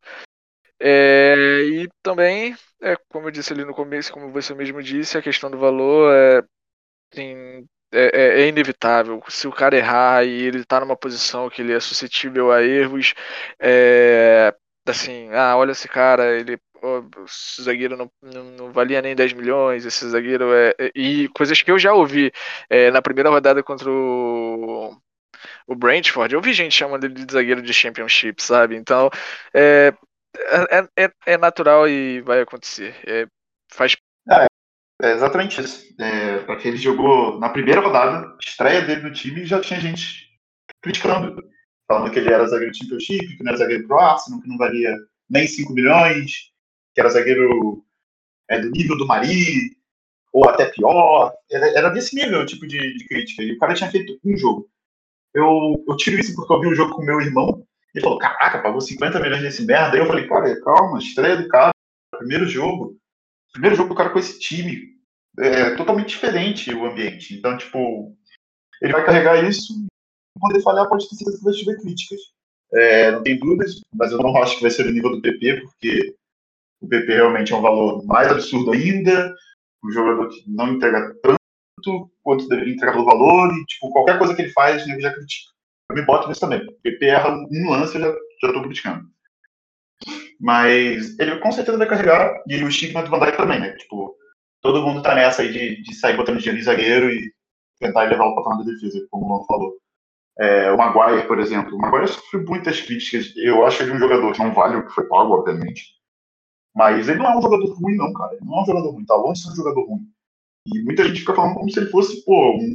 É, 0.80 1.34
e 1.64 1.88
também, 2.00 2.54
é, 2.80 2.94
como 3.08 3.26
eu 3.26 3.32
disse 3.32 3.52
ali 3.52 3.64
no 3.64 3.74
começo, 3.74 4.12
como 4.12 4.30
você 4.30 4.54
mesmo 4.54 4.80
disse, 4.80 5.18
a 5.18 5.22
questão 5.22 5.50
do 5.50 5.58
valor 5.58 6.14
é, 6.14 6.42
tem, 7.10 7.68
é, 7.92 8.40
é, 8.40 8.42
é 8.42 8.48
inevitável. 8.48 9.22
Se 9.28 9.46
o 9.48 9.52
cara 9.52 9.76
errar 9.76 10.24
e 10.24 10.42
ele 10.44 10.64
tá 10.64 10.80
numa 10.80 10.96
posição 10.96 11.48
que 11.50 11.62
ele 11.62 11.72
é 11.72 11.80
suscetível 11.80 12.52
a 12.52 12.62
erros, 12.62 13.14
é, 13.60 14.54
assim, 14.86 15.30
ah, 15.32 15.56
olha 15.56 15.72
esse 15.72 15.88
cara, 15.88 16.38
ele 16.38 16.58
esse 17.26 17.62
zagueiro 17.62 17.96
não, 17.96 18.10
não, 18.22 18.44
não, 18.52 18.72
valia 18.72 19.02
nem 19.02 19.14
10 19.14 19.32
milhões, 19.32 19.84
esse 19.84 20.08
zagueiro 20.08 20.52
é. 20.54 20.74
é 20.78 20.90
e 20.94 21.28
coisas 21.30 21.60
que 21.60 21.70
eu 21.70 21.78
já 21.78 21.92
ouvi 21.92 22.32
é, 22.70 22.90
na 22.90 23.02
primeira 23.02 23.30
rodada 23.30 23.62
contra 23.62 23.90
o, 23.90 24.96
o 25.66 25.74
Brentford, 25.74 26.34
eu 26.34 26.40
vi 26.40 26.52
gente 26.52 26.74
chamando 26.74 27.04
ele 27.04 27.14
de 27.14 27.32
zagueiro 27.32 27.62
de 27.62 27.74
Championship, 27.74 28.42
sabe? 28.42 28.76
Então 28.76 29.10
é, 29.54 29.92
é, 30.70 31.04
é, 31.04 31.10
é 31.26 31.36
natural 31.36 31.88
e 31.88 32.20
vai 32.22 32.40
acontecer. 32.40 32.94
É, 33.06 33.26
faz. 33.72 33.96
É, 35.00 35.10
é 35.10 35.12
exatamente 35.14 35.60
isso. 35.60 35.94
É, 36.00 36.38
porque 36.40 36.68
ele 36.68 36.76
jogou 36.76 37.38
na 37.38 37.48
primeira 37.48 37.80
rodada, 37.80 38.36
estreia 38.40 38.82
dele 38.82 39.02
no 39.02 39.12
time, 39.12 39.44
já 39.44 39.60
tinha 39.60 39.80
gente 39.80 40.28
criticando, 40.82 41.42
falando 41.86 42.10
que 42.12 42.18
ele 42.18 42.32
era 42.32 42.46
zagueiro 42.46 42.74
Championship, 42.74 43.36
que 43.36 43.42
não 43.42 43.50
era 43.50 43.58
zagueiro 43.58 43.86
pro 43.86 43.98
Arsenal, 43.98 44.40
que 44.40 44.48
não 44.48 44.56
valia 44.56 44.94
nem 45.28 45.46
5 45.46 45.72
milhões 45.72 46.48
que 46.94 47.00
era 47.00 47.10
zagueiro 47.10 47.84
é, 48.48 48.60
do 48.60 48.70
nível 48.70 48.96
do 48.98 49.06
Mari, 49.06 49.76
ou 50.32 50.48
até 50.48 50.66
pior. 50.66 51.32
Era, 51.50 51.68
era 51.78 51.90
desse 51.90 52.14
nível, 52.16 52.44
tipo 52.44 52.66
de, 52.66 52.78
de, 52.78 53.06
crítica. 53.06 53.42
E 53.42 53.52
o 53.52 53.58
cara 53.58 53.74
tinha 53.74 53.90
feito 53.90 54.18
um 54.24 54.36
jogo. 54.36 54.68
eu, 55.34 55.84
eu 55.88 55.96
tiro 55.96 56.18
isso 56.18 56.34
porque 56.34 56.52
eu 56.52 56.60
vi 56.60 56.66
o 56.66 56.74
jogo 56.74 56.94
com 56.94 57.04
meu 57.04 57.20
irmão. 57.20 57.64
Ele 57.94 58.02
falou, 58.02 58.18
caraca, 58.18 58.62
pagou 58.62 58.80
50 58.80 59.20
milhões 59.20 59.42
nesse 59.42 59.64
merda. 59.64 59.96
Aí 59.96 60.00
eu 60.00 60.06
falei, 60.06 60.26
cara, 60.26 60.60
calma, 60.60 60.98
estreia 60.98 61.36
do 61.36 61.48
cara, 61.48 61.70
primeiro 62.18 62.46
jogo. 62.46 62.96
Primeiro 63.52 63.76
jogo 63.76 63.90
do 63.90 63.94
cara 63.94 64.10
com 64.10 64.18
esse 64.18 64.38
time. 64.38 64.96
É 65.38 65.76
totalmente 65.76 66.08
diferente 66.08 66.74
o 66.74 66.86
ambiente. 66.86 67.34
Então, 67.34 67.56
tipo, 67.56 68.16
ele 68.82 68.92
vai 68.92 69.04
carregar 69.04 69.42
isso. 69.44 69.72
Quando 70.38 70.54
ele 70.54 70.62
falhar, 70.62 70.88
pode 70.88 71.08
ter 71.08 71.16
certeza 71.16 71.38
que 71.38 71.44
vai 71.44 71.54
tiver 71.54 71.76
críticas. 71.76 72.20
É, 72.72 73.10
não 73.12 73.22
tem 73.22 73.38
dúvidas, 73.38 73.80
mas 73.94 74.12
eu 74.12 74.18
não 74.18 74.36
acho 74.42 74.56
que 74.56 74.62
vai 74.62 74.70
ser 74.70 74.86
o 74.86 74.90
nível 74.90 75.10
do 75.10 75.22
PP, 75.22 75.60
porque 75.62 76.14
o 76.80 76.88
PP 76.88 77.14
realmente 77.14 77.52
é 77.52 77.56
um 77.56 77.62
valor 77.62 78.04
mais 78.04 78.30
absurdo 78.30 78.72
ainda. 78.72 79.34
Um 79.84 79.90
jogador 79.90 80.28
que 80.28 80.42
não 80.48 80.74
entrega 80.74 81.14
tanto 81.22 82.10
quanto 82.22 82.48
deveria 82.48 82.74
entregar 82.74 82.92
pelo 82.92 83.04
valor, 83.04 83.52
e 83.54 83.64
tipo, 83.64 83.90
qualquer 83.90 84.18
coisa 84.18 84.34
que 84.34 84.42
ele 84.42 84.52
faz, 84.52 84.86
ele 84.86 85.00
já 85.00 85.12
critica. 85.12 85.52
Eu 85.90 85.96
me 85.96 86.04
boto 86.04 86.28
nisso 86.28 86.40
também. 86.40 86.60
O 86.66 86.72
PP 86.82 87.06
erra 87.06 87.30
um 87.30 87.70
lance, 87.70 87.94
eu 87.94 88.00
já, 88.02 88.12
já 88.42 88.52
tô 88.52 88.62
criticando. 88.62 89.08
Mas 90.40 91.18
ele 91.18 91.38
com 91.38 91.50
certeza 91.50 91.78
vai 91.78 91.88
carregar, 91.88 92.42
e 92.46 92.62
o 92.62 92.68
estigma 92.68 93.02
do 93.02 93.10
Van 93.10 93.18
Dijk 93.18 93.36
também, 93.36 93.60
né? 93.60 93.72
Tipo, 93.72 94.14
todo 94.60 94.82
mundo 94.82 95.02
tá 95.02 95.14
nessa 95.14 95.42
aí 95.42 95.52
de, 95.52 95.82
de 95.82 95.94
sair 95.94 96.16
botando 96.16 96.38
dinheiro 96.38 96.58
em 96.58 96.64
zagueiro 96.64 97.10
e 97.10 97.32
tentar 97.80 98.04
levar 98.04 98.26
o 98.26 98.34
patamar 98.36 98.58
da 98.58 98.72
defesa, 98.72 99.06
como 99.10 99.26
o 99.26 99.28
Luan 99.28 99.44
falou. 99.46 99.76
É, 100.38 100.70
o 100.70 100.76
Maguire, 100.76 101.26
por 101.26 101.40
exemplo. 101.40 101.74
O 101.74 101.78
Maguire 101.78 102.08
sofreu 102.08 102.44
muitas 102.44 102.80
críticas. 102.80 103.32
Eu 103.36 103.66
acho 103.66 103.82
ele 103.82 103.92
um 103.92 103.98
jogador 103.98 104.32
que 104.32 104.38
não 104.38 104.54
vale 104.54 104.76
o 104.76 104.86
que 104.86 104.94
foi 104.94 105.04
pago, 105.08 105.34
obviamente. 105.34 105.98
Mas 106.74 107.08
ele 107.08 107.18
não 107.18 107.26
é 107.26 107.38
um 107.38 107.42
jogador 107.42 107.74
ruim, 107.74 107.96
não, 107.96 108.12
cara. 108.12 108.34
Ele 108.34 108.44
não 108.44 108.58
é 108.58 108.62
um 108.62 108.66
jogador 108.66 108.90
ruim. 108.90 109.04
Tá 109.04 109.16
longe 109.16 109.40
de 109.40 109.46
ser 109.46 109.52
um 109.52 109.56
jogador 109.56 109.84
ruim. 109.84 110.08
E 110.66 110.82
muita 110.84 111.04
gente 111.04 111.20
fica 111.20 111.34
falando 111.34 111.54
como 111.54 111.70
se 111.70 111.80
ele 111.80 111.90
fosse, 111.90 112.24
pô, 112.24 112.56
um, 112.56 112.74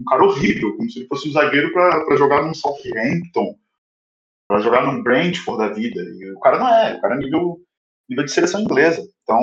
um 0.00 0.04
cara 0.04 0.22
horrível. 0.22 0.76
Como 0.76 0.88
se 0.88 1.00
ele 1.00 1.08
fosse 1.08 1.28
um 1.28 1.32
zagueiro 1.32 1.72
para 1.72 2.16
jogar 2.16 2.42
num 2.42 2.54
Southampton, 2.54 3.56
para 4.48 4.60
jogar 4.60 4.86
num 4.86 5.02
Brentford 5.02 5.58
da 5.58 5.74
vida. 5.74 6.00
E 6.00 6.32
o 6.32 6.40
cara 6.40 6.58
não 6.58 6.68
é. 6.68 6.94
O 6.94 7.00
cara 7.00 7.14
é 7.14 7.18
nível, 7.18 7.60
nível 8.08 8.24
de 8.24 8.32
seleção 8.32 8.60
inglesa. 8.60 9.02
Então, 9.22 9.40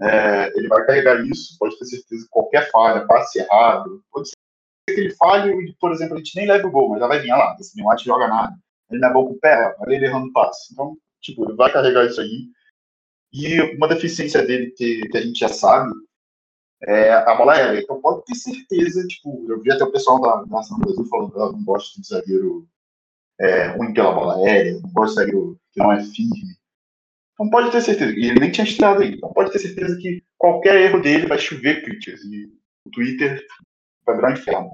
é, 0.00 0.52
ele 0.56 0.68
vai 0.68 0.84
carregar 0.86 1.24
isso. 1.24 1.56
Pode 1.58 1.78
ter 1.78 1.86
certeza 1.86 2.24
que 2.24 2.30
qualquer 2.30 2.70
falha, 2.70 3.06
passe 3.06 3.38
errado, 3.38 4.02
pode 4.10 4.28
ser 4.28 4.34
que 4.94 5.00
ele 5.00 5.14
falhe 5.16 5.52
e, 5.52 5.74
por 5.78 5.92
exemplo, 5.92 6.14
a 6.14 6.18
gente 6.18 6.36
nem 6.36 6.46
leva 6.46 6.66
o 6.66 6.70
gol, 6.70 6.90
mas 6.90 7.00
já 7.00 7.06
vai 7.06 7.18
vir 7.18 7.30
lá. 7.30 7.56
Esse 7.60 7.82
White 7.82 8.04
joga 8.04 8.28
nada. 8.28 8.54
Ele 8.90 9.00
não 9.00 9.08
é 9.08 9.12
bom 9.12 9.26
com 9.26 9.34
o 9.34 9.38
pé, 9.38 9.74
olha 9.80 9.94
ele 9.94 10.06
errando 10.06 10.32
passe. 10.32 10.72
Então, 10.72 10.96
Tipo, 11.20 11.44
ele 11.44 11.56
vai 11.56 11.72
carregar 11.72 12.06
isso 12.06 12.20
aí. 12.20 12.48
E 13.32 13.60
uma 13.76 13.88
deficiência 13.88 14.44
dele 14.44 14.70
que, 14.70 15.06
que 15.08 15.18
a 15.18 15.20
gente 15.20 15.38
já 15.38 15.48
sabe 15.48 15.92
é 16.82 17.12
a 17.12 17.34
bola 17.34 17.54
aérea. 17.54 17.80
Então 17.80 18.00
pode 18.00 18.24
ter 18.24 18.34
certeza, 18.34 19.06
tipo, 19.06 19.44
eu 19.50 19.60
vi 19.60 19.70
até 19.72 19.84
o 19.84 19.92
pessoal 19.92 20.20
da 20.20 20.46
Nação 20.46 20.78
Brasil 20.78 21.04
falando 21.06 21.32
que 21.32 21.38
ah, 21.38 21.52
não 21.52 21.64
gosta 21.64 22.00
de 22.00 22.06
zagueiro 22.06 22.66
é, 23.40 23.68
ruim 23.68 23.92
pela 23.92 24.12
bola 24.12 24.36
aérea, 24.36 24.80
gosta 24.92 25.24
de 25.24 25.30
zagueiro 25.30 25.60
que 25.72 25.80
não 25.80 25.92
é 25.92 26.02
firme. 26.02 26.58
Então 27.34 27.50
pode 27.50 27.70
ter 27.70 27.80
certeza, 27.80 28.12
e 28.12 28.30
ele 28.30 28.40
nem 28.40 28.50
tinha 28.50 28.66
estreado 28.66 29.02
aí, 29.02 29.14
então 29.14 29.32
pode 29.32 29.52
ter 29.52 29.60
certeza 29.60 29.96
que 29.96 30.22
qualquer 30.36 30.76
erro 30.80 31.00
dele 31.00 31.26
vai 31.26 31.38
chover 31.38 31.84
críticas. 31.84 32.20
E 32.24 32.46
o 32.84 32.90
Twitter 32.90 33.44
vai 34.04 34.16
virar 34.16 34.30
um 34.30 34.32
inferno. 34.32 34.70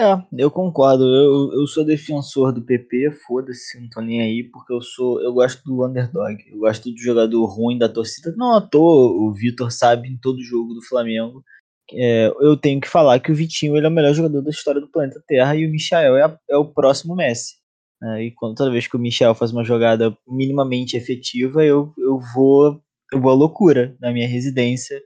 É, 0.00 0.16
eu 0.32 0.50
concordo. 0.50 1.04
Eu, 1.04 1.60
eu 1.60 1.66
sou 1.66 1.84
defensor 1.84 2.52
do 2.52 2.62
PP, 2.62 3.10
foda-se, 3.26 3.78
não 3.78 3.88
tô 3.90 4.00
nem 4.00 4.22
aí, 4.22 4.42
porque 4.42 4.72
eu 4.72 4.80
sou. 4.80 5.20
Eu 5.20 5.34
gosto 5.34 5.62
do 5.62 5.84
underdog. 5.84 6.42
Eu 6.48 6.60
gosto 6.60 6.90
do 6.90 6.98
jogador 6.98 7.44
ruim 7.44 7.76
da 7.76 7.86
torcida. 7.86 8.34
Não 8.34 8.56
à 8.56 8.62
toa, 8.62 9.12
o 9.12 9.30
Vitor 9.30 9.70
sabe 9.70 10.08
em 10.08 10.16
todo 10.16 10.42
jogo 10.42 10.72
do 10.72 10.82
Flamengo. 10.82 11.44
É, 11.92 12.28
eu 12.40 12.56
tenho 12.56 12.80
que 12.80 12.88
falar 12.88 13.18
que 13.20 13.32
o 13.32 13.34
Vitinho 13.34 13.76
ele 13.76 13.86
é 13.86 13.88
o 13.88 13.92
melhor 13.92 14.14
jogador 14.14 14.42
da 14.42 14.50
história 14.50 14.80
do 14.80 14.88
planeta 14.88 15.22
Terra 15.26 15.56
e 15.56 15.66
o 15.66 15.70
Michael 15.70 16.16
é, 16.16 16.22
a, 16.22 16.38
é 16.48 16.56
o 16.56 16.64
próximo 16.64 17.14
Messi. 17.14 17.56
É, 18.02 18.24
e 18.24 18.30
quando, 18.30 18.54
toda 18.54 18.70
vez 18.70 18.86
que 18.86 18.96
o 18.96 19.00
Michel 19.00 19.34
faz 19.34 19.52
uma 19.52 19.64
jogada 19.64 20.16
minimamente 20.26 20.96
efetiva, 20.96 21.64
eu, 21.64 21.92
eu 21.98 22.18
vou 22.34 22.82
eu 23.12 23.20
vou 23.20 23.32
à 23.32 23.34
loucura 23.34 23.96
na 24.00 24.12
minha 24.12 24.28
residência. 24.28 25.02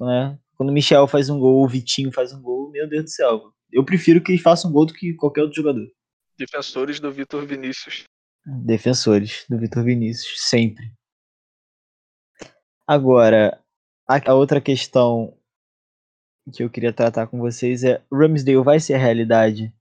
Né? 0.00 0.38
Quando 0.56 0.70
o 0.70 0.72
Michel 0.72 1.06
faz 1.08 1.28
um 1.28 1.38
gol, 1.38 1.64
o 1.64 1.68
Vitinho 1.68 2.12
faz 2.12 2.32
um 2.32 2.40
gol, 2.40 2.70
meu 2.70 2.88
Deus 2.88 3.04
do 3.04 3.10
céu 3.10 3.52
eu 3.72 3.84
prefiro 3.84 4.22
que 4.22 4.32
ele 4.32 4.40
faça 4.40 4.66
um 4.66 4.72
gol 4.72 4.86
do 4.86 4.94
que 4.94 5.14
qualquer 5.14 5.42
outro 5.42 5.56
jogador. 5.56 5.86
Defensores 6.38 7.00
do 7.00 7.12
Vitor 7.12 7.44
Vinícius. 7.46 8.04
Defensores 8.46 9.44
do 9.48 9.58
Vitor 9.58 9.84
Vinícius, 9.84 10.40
sempre. 10.40 10.92
Agora, 12.86 13.62
a, 14.06 14.34
outra 14.34 14.60
questão 14.60 15.36
que 16.50 16.62
eu 16.62 16.70
queria 16.70 16.92
tratar 16.92 17.26
com 17.26 17.38
vocês 17.38 17.84
é: 17.84 18.00
Ramsdale 18.12 18.62
vai 18.62 18.80
ser 18.80 18.94
a 18.94 18.98
realidade 18.98 19.72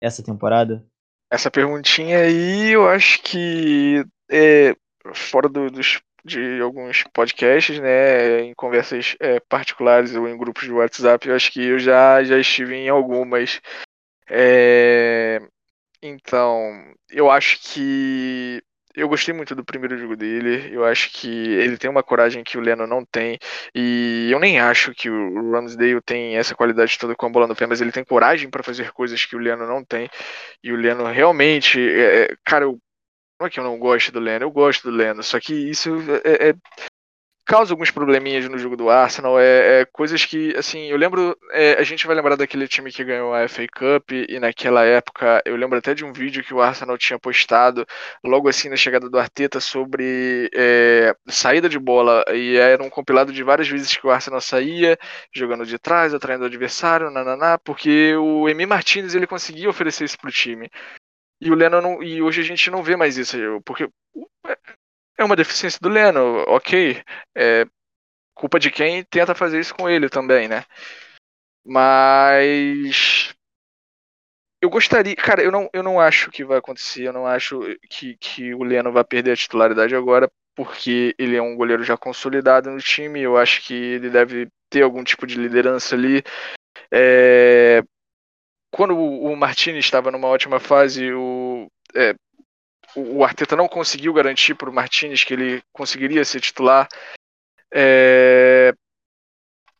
essa 0.00 0.22
temporada? 0.22 0.84
Essa 1.30 1.50
perguntinha 1.50 2.18
aí, 2.18 2.70
eu 2.70 2.88
acho 2.88 3.20
que 3.22 4.04
é 4.30 4.74
fora 5.12 5.48
do, 5.48 5.70
dos 5.70 6.00
de 6.26 6.60
alguns 6.60 7.04
podcasts, 7.14 7.78
né, 7.78 8.40
em 8.40 8.52
conversas 8.54 9.14
é, 9.20 9.38
particulares 9.38 10.16
ou 10.16 10.28
em 10.28 10.36
grupos 10.36 10.64
de 10.64 10.72
WhatsApp, 10.72 11.28
eu 11.28 11.36
acho 11.36 11.52
que 11.52 11.62
eu 11.62 11.78
já, 11.78 12.22
já 12.24 12.36
estive 12.36 12.74
em 12.74 12.88
algumas. 12.88 13.60
É, 14.28 15.40
então, 16.02 16.60
eu 17.08 17.30
acho 17.30 17.60
que 17.62 18.60
eu 18.96 19.08
gostei 19.08 19.34
muito 19.34 19.54
do 19.54 19.64
primeiro 19.64 19.98
jogo 19.98 20.16
dele. 20.16 20.74
Eu 20.74 20.84
acho 20.84 21.12
que 21.12 21.28
ele 21.28 21.76
tem 21.76 21.90
uma 21.90 22.02
coragem 22.02 22.42
que 22.42 22.56
o 22.56 22.60
Leno 22.60 22.86
não 22.86 23.04
tem. 23.04 23.38
E 23.74 24.28
eu 24.30 24.40
nem 24.40 24.58
acho 24.58 24.94
que 24.94 25.10
o 25.10 25.52
Ramsdale 25.52 26.00
tem 26.02 26.36
essa 26.36 26.54
qualidade 26.54 26.98
toda 26.98 27.14
com 27.14 27.26
a 27.26 27.28
bola 27.30 27.46
no 27.46 27.54
pé, 27.54 27.66
mas 27.66 27.80
ele 27.80 27.92
tem 27.92 28.04
coragem 28.04 28.48
para 28.50 28.62
fazer 28.62 28.92
coisas 28.92 29.24
que 29.24 29.36
o 29.36 29.38
Leno 29.38 29.66
não 29.66 29.84
tem. 29.84 30.08
E 30.62 30.72
o 30.72 30.76
Leno 30.76 31.04
realmente, 31.04 31.78
é, 31.78 32.24
é 32.24 32.36
cara, 32.44 32.64
eu 32.64 32.78
não 33.38 33.46
é 33.46 33.50
que 33.50 33.60
eu 33.60 33.64
não 33.64 33.78
gosto 33.78 34.10
do 34.12 34.20
Leno, 34.20 34.46
eu 34.46 34.50
gosto 34.50 34.90
do 34.90 34.96
Leno, 34.96 35.22
só 35.22 35.38
que 35.38 35.52
isso 35.52 35.90
é, 36.24 36.48
é, 36.50 36.54
causa 37.46 37.72
alguns 37.72 37.90
probleminhas 37.90 38.48
no 38.48 38.58
jogo 38.58 38.76
do 38.76 38.90
Arsenal, 38.90 39.38
é, 39.38 39.82
é 39.82 39.84
coisas 39.86 40.24
que, 40.24 40.54
assim, 40.56 40.90
eu 40.90 40.96
lembro, 40.96 41.38
é, 41.52 41.74
a 41.74 41.82
gente 41.84 42.06
vai 42.06 42.16
lembrar 42.16 42.36
daquele 42.36 42.66
time 42.66 42.90
que 42.90 43.04
ganhou 43.04 43.32
a 43.32 43.48
FA 43.48 43.66
Cup, 43.68 44.10
e 44.10 44.38
naquela 44.40 44.84
época, 44.84 45.40
eu 45.46 45.54
lembro 45.56 45.78
até 45.78 45.94
de 45.94 46.04
um 46.04 46.12
vídeo 46.12 46.42
que 46.42 46.52
o 46.52 46.60
Arsenal 46.60 46.98
tinha 46.98 47.18
postado, 47.18 47.86
logo 48.24 48.48
assim 48.48 48.68
na 48.68 48.76
chegada 48.76 49.08
do 49.08 49.18
Arteta, 49.18 49.60
sobre 49.60 50.50
é, 50.52 51.14
saída 51.28 51.68
de 51.68 51.78
bola, 51.78 52.24
e 52.34 52.56
era 52.56 52.82
um 52.82 52.90
compilado 52.90 53.32
de 53.32 53.42
várias 53.44 53.68
vezes 53.68 53.96
que 53.96 54.06
o 54.06 54.10
Arsenal 54.10 54.40
saía, 54.40 54.98
jogando 55.32 55.64
de 55.64 55.78
trás, 55.78 56.12
atraindo 56.12 56.42
o 56.42 56.46
adversário, 56.46 57.10
nananá, 57.10 57.58
porque 57.58 58.14
o 58.16 58.48
Emi 58.48 58.66
Martinez, 58.66 59.14
ele 59.14 59.26
conseguia 59.26 59.70
oferecer 59.70 60.04
isso 60.04 60.18
pro 60.18 60.32
time. 60.32 60.68
E 61.40 61.50
o 61.50 61.54
Leno 61.54 61.80
não, 61.80 62.02
e 62.02 62.20
hoje 62.22 62.40
a 62.40 62.44
gente 62.44 62.70
não 62.70 62.82
vê 62.82 62.96
mais 62.96 63.16
isso, 63.16 63.36
porque 63.64 63.88
é 65.18 65.24
uma 65.24 65.36
deficiência 65.36 65.78
do 65.80 65.88
Leno, 65.88 66.44
ok. 66.48 67.02
É 67.34 67.66
culpa 68.36 68.60
de 68.60 68.70
quem 68.70 69.02
tenta 69.02 69.34
fazer 69.34 69.58
isso 69.58 69.74
com 69.74 69.88
ele 69.88 70.10
também, 70.10 70.46
né? 70.46 70.64
Mas 71.64 73.34
eu 74.60 74.70
gostaria, 74.70 75.16
cara, 75.16 75.42
eu 75.42 75.50
não, 75.50 75.68
eu 75.72 75.82
não 75.82 75.98
acho 75.98 76.30
que 76.30 76.44
vai 76.44 76.58
acontecer, 76.58 77.04
eu 77.04 77.12
não 77.12 77.26
acho 77.26 77.60
que, 77.88 78.16
que 78.18 78.54
o 78.54 78.62
Leno 78.62 78.92
vai 78.92 79.02
perder 79.02 79.32
a 79.32 79.36
titularidade 79.36 79.94
agora, 79.96 80.30
porque 80.54 81.14
ele 81.18 81.34
é 81.36 81.42
um 81.42 81.56
goleiro 81.56 81.82
já 81.82 81.96
consolidado 81.96 82.70
no 82.70 82.78
time, 82.78 83.20
eu 83.20 83.36
acho 83.36 83.62
que 83.62 83.74
ele 83.74 84.10
deve 84.10 84.48
ter 84.70 84.82
algum 84.82 85.02
tipo 85.02 85.26
de 85.26 85.36
liderança 85.36 85.94
ali. 85.96 86.22
É, 86.92 87.82
quando 88.70 88.96
o 88.96 89.34
Martinez 89.34 89.84
estava 89.84 90.10
numa 90.10 90.28
ótima 90.28 90.60
fase, 90.60 91.12
o, 91.12 91.66
é, 91.94 92.14
o 92.96 93.22
Arteta 93.22 93.54
não 93.54 93.68
conseguiu 93.68 94.12
garantir 94.12 94.54
para 94.54 94.70
o 94.70 94.72
Martinez 94.72 95.22
que 95.22 95.34
ele 95.34 95.62
conseguiria 95.72 96.24
ser 96.24 96.40
titular. 96.40 96.88
É, 97.72 98.72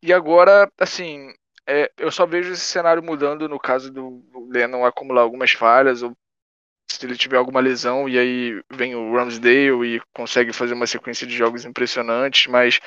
e 0.02 0.12
agora, 0.12 0.70
assim, 0.78 1.32
é, 1.66 1.90
eu 1.96 2.10
só 2.12 2.26
vejo 2.26 2.52
esse 2.52 2.62
cenário 2.62 3.02
mudando 3.02 3.48
no 3.48 3.58
caso 3.58 3.90
do 3.90 4.22
Lennon 4.50 4.84
acumular 4.84 5.22
algumas 5.22 5.52
falhas, 5.52 6.02
ou 6.02 6.16
se 6.88 7.04
ele 7.04 7.16
tiver 7.16 7.36
alguma 7.36 7.60
lesão, 7.60 8.08
e 8.08 8.18
aí 8.18 8.62
vem 8.70 8.94
o 8.94 9.12
Ramsdale 9.14 9.96
e 9.96 10.00
consegue 10.14 10.52
fazer 10.52 10.74
uma 10.74 10.86
sequência 10.86 11.26
de 11.26 11.36
jogos 11.36 11.64
impressionantes, 11.64 12.46
mas 12.46 12.80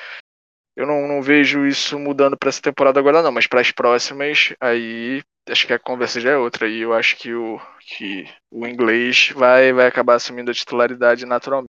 eu 0.80 0.86
não, 0.86 1.06
não 1.06 1.20
vejo 1.20 1.66
isso 1.66 1.98
mudando 1.98 2.36
para 2.36 2.48
essa 2.48 2.62
temporada 2.62 2.98
agora 2.98 3.22
não, 3.22 3.30
mas 3.30 3.46
para 3.46 3.60
as 3.60 3.70
próximas, 3.70 4.54
aí 4.58 5.22
acho 5.48 5.66
que 5.66 5.72
a 5.72 5.78
conversa 5.78 6.20
já 6.20 6.30
é 6.30 6.36
outra. 6.36 6.68
E 6.68 6.80
eu 6.80 6.94
acho 6.94 7.16
que 7.18 7.34
o, 7.34 7.60
que 7.80 8.24
o 8.50 8.66
inglês 8.66 9.30
vai, 9.34 9.72
vai 9.72 9.86
acabar 9.86 10.14
assumindo 10.14 10.50
a 10.50 10.54
titularidade 10.54 11.26
naturalmente. 11.26 11.68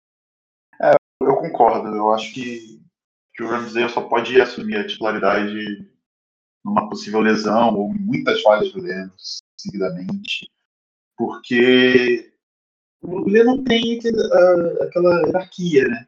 É, 0.80 0.94
eu 1.21 1.37
concordo. 1.37 1.88
Eu 1.88 2.12
acho 2.12 2.32
que, 2.32 2.80
que 3.35 3.42
o 3.42 3.49
Ramsey 3.49 3.88
só 3.88 4.02
pode 4.02 4.40
assumir 4.40 4.76
a 4.76 4.87
titularidade 4.87 5.90
numa 6.64 6.88
possível 6.88 7.21
lesão 7.21 7.75
ou 7.75 7.92
muitas 7.92 8.40
falhas 8.40 8.73
do 8.73 8.80
Leno 8.80 9.12
seguidamente, 9.56 10.49
porque 11.16 12.32
o 13.02 13.28
Leno 13.28 13.64
tem 13.64 13.99
aquela, 13.99 14.85
aquela 14.85 15.26
hierarquia, 15.26 15.88
né? 15.88 16.06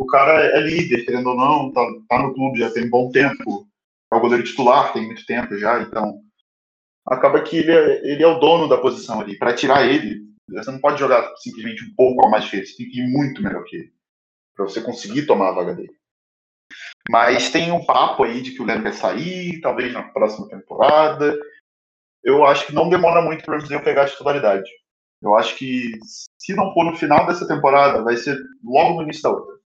O 0.00 0.06
cara 0.06 0.56
é 0.56 0.60
líder, 0.60 1.04
querendo 1.04 1.28
ou 1.28 1.36
não, 1.36 1.70
tá, 1.70 1.86
tá 2.08 2.22
no 2.22 2.32
clube 2.32 2.58
já 2.58 2.70
tem 2.70 2.88
bom 2.88 3.10
tempo, 3.10 3.68
é 4.10 4.16
o 4.16 4.20
goleiro 4.20 4.42
titular, 4.42 4.94
tem 4.94 5.04
muito 5.04 5.26
tempo 5.26 5.58
já, 5.58 5.82
então 5.82 6.22
acaba 7.06 7.42
que 7.42 7.58
ele 7.58 7.70
é, 7.70 8.10
ele 8.10 8.22
é 8.22 8.26
o 8.26 8.38
dono 8.38 8.66
da 8.66 8.78
posição 8.78 9.20
ali. 9.20 9.36
Para 9.36 9.54
tirar 9.54 9.86
ele, 9.86 10.22
você 10.48 10.70
não 10.70 10.80
pode 10.80 10.98
jogar 10.98 11.30
simplesmente 11.36 11.84
um 11.84 11.94
pouco 11.94 12.26
a 12.26 12.30
mais 12.30 12.48
que 12.48 12.56
ele, 12.56 12.64
você 12.64 12.78
tem 12.78 12.88
que 12.88 12.98
ir 12.98 13.12
muito 13.12 13.42
melhor 13.42 13.62
que 13.64 13.76
ele, 13.76 13.92
para 14.56 14.64
você 14.64 14.80
conseguir 14.80 15.26
tomar 15.26 15.50
a 15.50 15.54
vaga 15.54 15.74
dele. 15.74 15.94
Mas 17.10 17.50
tem 17.50 17.70
um 17.70 17.84
papo 17.84 18.24
aí 18.24 18.40
de 18.40 18.52
que 18.52 18.62
o 18.62 18.64
Leno 18.64 18.82
vai 18.82 18.94
sair, 18.94 19.60
talvez 19.60 19.92
na 19.92 20.04
próxima 20.04 20.48
temporada. 20.48 21.38
Eu 22.24 22.46
acho 22.46 22.66
que 22.66 22.72
não 22.72 22.88
demora 22.88 23.20
muito 23.20 23.44
para 23.44 23.54
o 23.54 23.58
Ramsdale 23.58 23.84
pegar 23.84 24.04
a 24.04 24.08
titularidade. 24.08 24.70
Eu 25.20 25.36
acho 25.36 25.56
que 25.56 25.92
se 26.38 26.54
não 26.54 26.72
for 26.72 26.86
no 26.86 26.96
final 26.96 27.26
dessa 27.26 27.46
temporada, 27.46 28.02
vai 28.02 28.16
ser 28.16 28.38
logo 28.64 28.94
no 28.94 29.02
início 29.02 29.22
da 29.24 29.30
outra. 29.30 29.59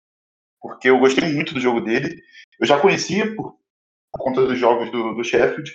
Porque 0.63 0.89
eu 0.89 0.99
gostei 1.01 1.33
muito 1.33 1.53
do 1.53 1.61
jogo 1.61 1.81
dele. 1.81 2.23
Eu 2.61 2.67
já 2.67 2.79
conhecia 2.79 3.35
por, 3.35 3.59
por 4.13 4.25
conta 4.25 4.47
dos 4.47 4.59
jogos 4.59 4.91
do, 4.93 5.15
do, 5.15 5.25
Sheffield. 5.25 5.71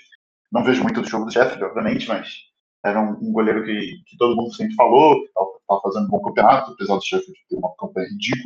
Não 0.52 0.64
vejo 0.64 0.82
muito 0.82 1.02
do 1.02 1.10
jogo 1.10 1.26
do 1.26 1.32
Sheffield, 1.32 1.64
obviamente, 1.66 2.08
mas 2.08 2.48
era 2.86 3.02
um, 3.02 3.12
um 3.22 3.34
goleiro 3.34 3.66
que, 3.66 4.02
que, 4.06 4.18
todo 4.18 4.36
mundo 4.36 4.56
sempre 4.56 4.76
falou, 4.76 5.22
estava 5.26 5.82
fazendo 5.82 6.06
um 6.06 6.10
bom 6.10 6.22
campeonato, 6.22 6.72
apesar 6.72 6.96
do 6.96 7.06
Sheffield 7.06 7.38
ter 7.50 7.58
uma 7.58 7.76
campanha 7.76 8.08
ridícula 8.08 8.46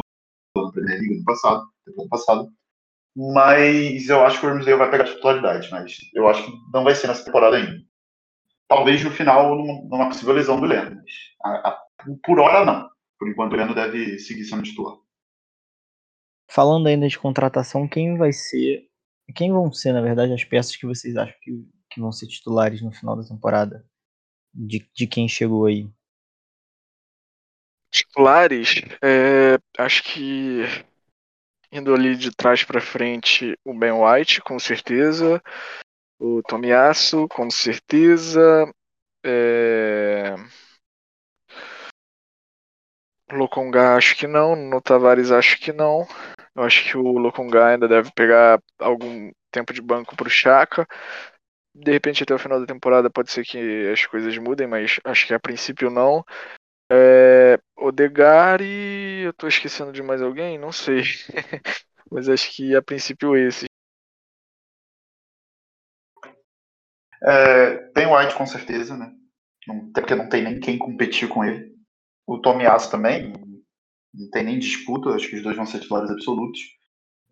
na 0.57 0.71
Premier 0.71 0.99
League 0.99 1.19
no 1.19 1.23
passado, 1.23 1.63
no 1.95 2.09
passado. 2.09 2.51
Mas 3.15 4.09
eu 4.09 4.25
acho 4.25 4.39
que 4.39 4.45
o 4.45 4.49
Ramsdale 4.49 4.77
vai 4.77 4.89
pegar 4.89 5.03
a 5.03 5.07
titularidade, 5.07 5.69
mas 5.69 5.97
eu 6.13 6.27
acho 6.27 6.45
que 6.45 6.51
não 6.73 6.83
vai 6.83 6.95
ser 6.95 7.07
nessa 7.07 7.25
temporada 7.25 7.57
ainda. 7.57 7.79
Talvez 8.67 9.03
no 9.03 9.11
final, 9.11 9.55
numa 9.55 10.07
possível 10.07 10.33
lesão 10.33 10.59
do 10.59 10.65
Leno. 10.65 10.95
Mas 10.95 11.13
a, 11.43 11.69
a, 11.69 11.81
por 12.23 12.39
hora, 12.39 12.65
não. 12.65 12.89
Por 13.19 13.29
enquanto, 13.29 13.53
o 13.53 13.55
Leno 13.57 13.75
deve 13.75 14.17
seguir 14.17 14.45
sendo 14.45 14.63
titular. 14.63 14.95
Falando 16.53 16.87
ainda 16.87 17.07
de 17.07 17.17
contratação, 17.17 17.87
quem 17.87 18.17
vai 18.17 18.33
ser. 18.33 18.85
Quem 19.33 19.53
vão 19.53 19.71
ser, 19.71 19.93
na 19.93 20.01
verdade, 20.01 20.33
as 20.33 20.43
peças 20.43 20.75
que 20.75 20.85
vocês 20.85 21.15
acham 21.15 21.33
que, 21.41 21.65
que 21.89 22.01
vão 22.01 22.11
ser 22.11 22.27
titulares 22.27 22.81
no 22.81 22.91
final 22.91 23.15
da 23.15 23.23
temporada? 23.23 23.85
De, 24.53 24.85
de 24.93 25.07
quem 25.07 25.29
chegou 25.29 25.65
aí? 25.65 25.89
Titulares? 27.89 28.81
É, 29.01 29.57
acho 29.77 30.03
que 30.03 30.63
indo 31.71 31.93
ali 31.93 32.17
de 32.17 32.35
trás 32.35 32.65
para 32.65 32.81
frente, 32.81 33.57
o 33.63 33.73
Ben 33.73 33.93
White, 33.93 34.41
com 34.41 34.59
certeza. 34.59 35.41
O 36.19 36.43
Tomiasso, 36.43 37.29
com 37.29 37.49
certeza. 37.49 38.69
É... 39.25 40.35
Lokonga, 43.31 43.95
acho 43.95 44.17
que 44.17 44.27
não. 44.27 44.53
No 44.53 44.81
Tavares, 44.81 45.31
acho 45.31 45.57
que 45.57 45.71
não. 45.71 46.05
Eu 46.55 46.63
acho 46.63 46.83
que 46.83 46.97
o 46.97 47.17
Lokonga 47.17 47.67
ainda 47.67 47.87
deve 47.87 48.11
pegar 48.13 48.61
algum 48.79 49.31
tempo 49.51 49.73
de 49.73 49.81
banco 49.81 50.15
pro 50.15 50.29
Chaka. 50.29 50.87
De 51.73 51.91
repente, 51.91 52.23
até 52.23 52.33
o 52.33 52.39
final 52.39 52.59
da 52.59 52.65
temporada, 52.65 53.09
pode 53.09 53.31
ser 53.31 53.45
que 53.45 53.89
as 53.91 54.05
coisas 54.05 54.37
mudem, 54.37 54.67
mas 54.67 54.99
acho 55.05 55.27
que 55.27 55.33
a 55.33 55.39
princípio 55.39 55.89
não. 55.89 56.25
É, 56.91 57.59
Odegar 57.77 58.61
e 58.61 59.23
eu 59.25 59.33
tô 59.33 59.47
esquecendo 59.47 59.91
de 59.93 60.03
mais 60.03 60.21
alguém? 60.21 60.57
Não 60.59 60.71
sei. 60.71 61.03
Mas 62.11 62.27
acho 62.27 62.51
que 62.53 62.75
a 62.75 62.81
princípio 62.81 63.37
esse. 63.37 63.65
É, 67.23 67.77
tem 67.93 68.07
o 68.07 68.17
White 68.17 68.35
com 68.35 68.45
certeza, 68.45 68.97
né? 68.97 69.11
Não, 69.67 69.89
até 69.91 70.01
porque 70.01 70.15
não 70.15 70.27
tem 70.29 70.43
nem 70.43 70.59
quem 70.59 70.77
competir 70.77 71.29
com 71.29 71.43
ele. 71.43 71.71
O 72.27 72.39
Tomiasso 72.39 72.91
também, 72.91 73.33
não 74.13 74.29
tem 74.29 74.43
nem 74.43 74.59
disputa, 74.59 75.09
acho 75.09 75.29
que 75.29 75.37
os 75.37 75.43
dois 75.43 75.55
vão 75.55 75.65
ser 75.65 75.79
titulares 75.79 76.11
absolutos. 76.11 76.59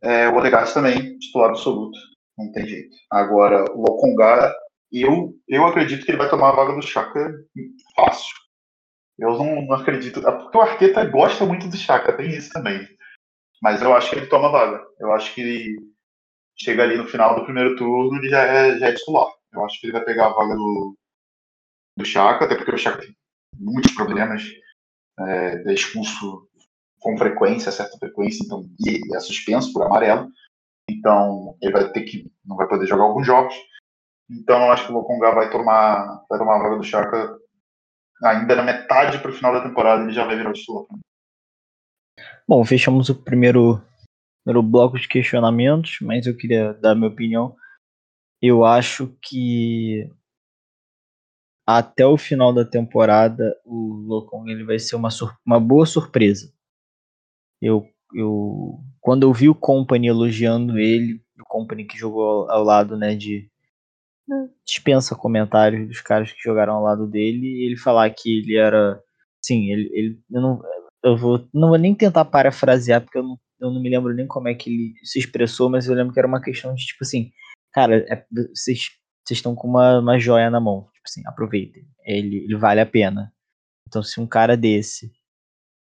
É, 0.02 0.30
o 0.30 0.38
Odegaard 0.38 0.74
também, 0.74 1.18
titular 1.20 1.50
absoluto, 1.50 1.98
não 2.38 2.52
tem 2.52 2.68
jeito. 2.68 2.96
Agora, 3.12 3.66
o 3.74 3.84
Okonga, 3.84 4.56
eu, 4.92 5.36
eu 5.48 5.66
acredito 5.66 6.06
que 6.06 6.12
ele 6.12 6.18
vai 6.18 6.30
tomar 6.30 6.50
a 6.50 6.56
vaga 6.56 6.74
do 6.74 6.82
Chaka 6.82 7.34
fácil. 7.96 8.34
Eu 9.18 9.38
não, 9.38 9.62
não 9.64 9.76
acredito. 9.76 10.26
É 10.28 10.32
porque 10.32 10.58
o 10.58 10.62
Arteta 10.62 11.06
gosta 11.06 11.46
muito 11.46 11.68
do 11.68 11.76
Chaka, 11.76 12.14
tem 12.14 12.30
isso 12.30 12.50
também. 12.52 12.88
Mas 13.62 13.82
eu 13.82 13.94
acho 13.94 14.10
que 14.10 14.16
ele 14.16 14.28
toma 14.28 14.50
vaga. 14.50 14.82
Eu 15.00 15.12
acho 15.12 15.34
que 15.36 15.42
ele 15.42 15.76
chega 16.58 16.84
ali 16.84 16.98
no 16.98 17.08
final 17.08 17.36
do 17.36 17.46
primeiro 17.46 17.76
turno 17.76 18.18
ele 18.18 18.30
já 18.30 18.42
é, 18.42 18.78
já 18.80 18.88
é 18.88 18.94
titular. 18.94 19.28
Eu 19.52 19.66
acho 19.66 19.80
que 19.80 19.88
ele 19.88 19.94
vai 19.94 20.04
pegar 20.04 20.28
a 20.28 20.34
vaga 20.34 20.56
do, 20.56 20.96
do 21.98 22.06
Chaka, 22.06 22.46
até 22.46 22.56
porque 22.56 22.72
o 22.72 22.78
Chaka 22.78 23.02
tem 23.02 23.16
muitos 23.58 23.94
problemas. 23.94 24.44
É, 25.20 25.70
é 25.70 25.74
expulso 25.74 26.49
com 27.00 27.18
frequência, 27.18 27.72
certa 27.72 27.98
frequência, 27.98 28.44
então, 28.44 28.64
e 28.86 29.16
é 29.16 29.20
suspenso 29.20 29.72
por 29.74 29.84
amarelo. 29.84 30.30
Então 30.90 31.56
ele 31.62 31.72
vai 31.72 31.92
ter 31.92 32.02
que. 32.04 32.32
não 32.46 32.56
vai 32.56 32.68
poder 32.68 32.88
jogar 32.88 33.04
alguns 33.04 33.26
jogos. 33.26 33.56
Então 34.30 34.62
eu 34.64 34.72
acho 34.72 34.86
que 34.86 34.92
o 34.92 34.96
Lokonga 34.96 35.32
vai 35.32 35.50
tomar, 35.50 36.24
vai 36.30 36.38
tomar 36.38 36.56
a 36.56 36.64
vaga 36.64 36.78
do 36.78 36.84
Chaka 36.84 37.38
ainda 38.24 38.56
na 38.56 38.64
metade 38.64 39.20
para 39.20 39.32
o 39.32 39.34
final 39.34 39.54
da 39.54 39.62
temporada 39.62 40.04
ele 40.04 40.12
já 40.12 40.26
vai 40.26 40.36
virar 40.36 40.50
o 40.50 40.54
titular. 40.54 40.86
Bom, 42.48 42.64
fechamos 42.66 43.10
o 43.10 43.16
primeiro, 43.16 43.82
primeiro 44.44 44.68
bloco 44.68 45.00
de 45.00 45.08
questionamentos, 45.08 46.00
mas 46.02 46.26
eu 46.26 46.36
queria 46.36 46.74
dar 46.74 46.96
minha 46.96 47.10
opinião. 47.10 47.56
Eu 48.42 48.66
acho 48.66 49.16
que 49.22 50.10
até 51.68 52.06
o 52.06 52.18
final 52.18 52.52
da 52.52 52.66
temporada 52.66 53.56
o 53.64 53.94
Locong 54.08 54.50
ele 54.50 54.64
vai 54.64 54.80
ser 54.80 54.96
uma, 54.96 55.10
uma 55.46 55.60
boa 55.60 55.86
surpresa. 55.86 56.52
Eu, 57.62 57.86
eu 58.14 58.80
quando 59.02 59.24
eu 59.24 59.34
vi 59.34 59.50
o 59.50 59.56
Company 59.56 60.08
elogiando 60.08 60.78
ele, 60.78 61.22
o 61.40 61.46
Company 61.46 61.86
que 61.86 61.98
jogou 61.98 62.50
ao, 62.50 62.64
lado 62.64 62.98
né, 62.98 63.16
de 63.16 63.50
dispensa 64.66 65.16
comentários 65.16 65.88
dos 65.88 66.02
caras 66.02 66.32
que 66.32 66.42
jogaram 66.42 66.76
ao 66.76 66.84
lado 66.84 67.08
dele 67.08 67.48
e 67.48 67.66
ele 67.66 67.78
falar 67.78 68.10
que 68.12 68.40
ele 68.40 68.56
era. 68.56 69.02
Sim, 69.42 69.72
ele, 69.72 69.90
ele 69.94 70.20
eu 70.30 70.42
não, 70.42 70.62
eu 71.04 71.18
vou, 71.18 71.48
não 71.54 71.70
vou 71.70 71.78
nem 71.78 71.96
tentar 71.96 72.26
parafrasear, 72.26 73.02
porque 73.02 73.18
eu 73.18 73.24
não, 73.24 73.40
eu 73.60 73.72
não 73.72 73.82
me 73.82 73.90
lembro 73.90 74.14
nem 74.14 74.28
como 74.28 74.48
é 74.48 74.54
que 74.54 74.70
ele 74.70 74.94
se 75.04 75.20
expressou, 75.20 75.70
mas 75.70 75.88
eu 75.88 75.96
lembro 75.96 76.14
que 76.14 76.20
era 76.20 76.28
uma 76.28 76.42
questão 76.42 76.74
de 76.76 76.86
tipo 76.86 77.04
assim, 77.04 77.32
cara, 77.72 78.06
é, 78.10 78.26
vocês, 78.54 78.90
vocês 79.26 79.38
estão 79.38 79.56
com 79.56 79.68
uma, 79.68 80.00
uma 80.00 80.20
joia 80.20 80.50
na 80.50 80.60
mão, 80.60 80.88
tipo 80.94 81.08
assim, 81.08 81.22
aproveitem, 81.26 81.84
ele, 82.06 82.44
ele 82.44 82.56
vale 82.58 82.82
a 82.82 82.86
pena. 82.86 83.34
Então, 83.88 84.04
se 84.04 84.20
um 84.20 84.28
cara 84.28 84.56
desse, 84.56 85.12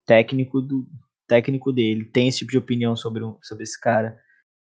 técnico 0.06 0.62
do 0.62 0.88
técnico 1.30 1.72
dele, 1.72 2.04
tem 2.06 2.28
esse 2.28 2.40
tipo 2.40 2.52
de 2.52 2.58
opinião 2.58 2.96
sobre, 2.96 3.24
sobre 3.42 3.64
esse 3.64 3.80
cara 3.80 4.20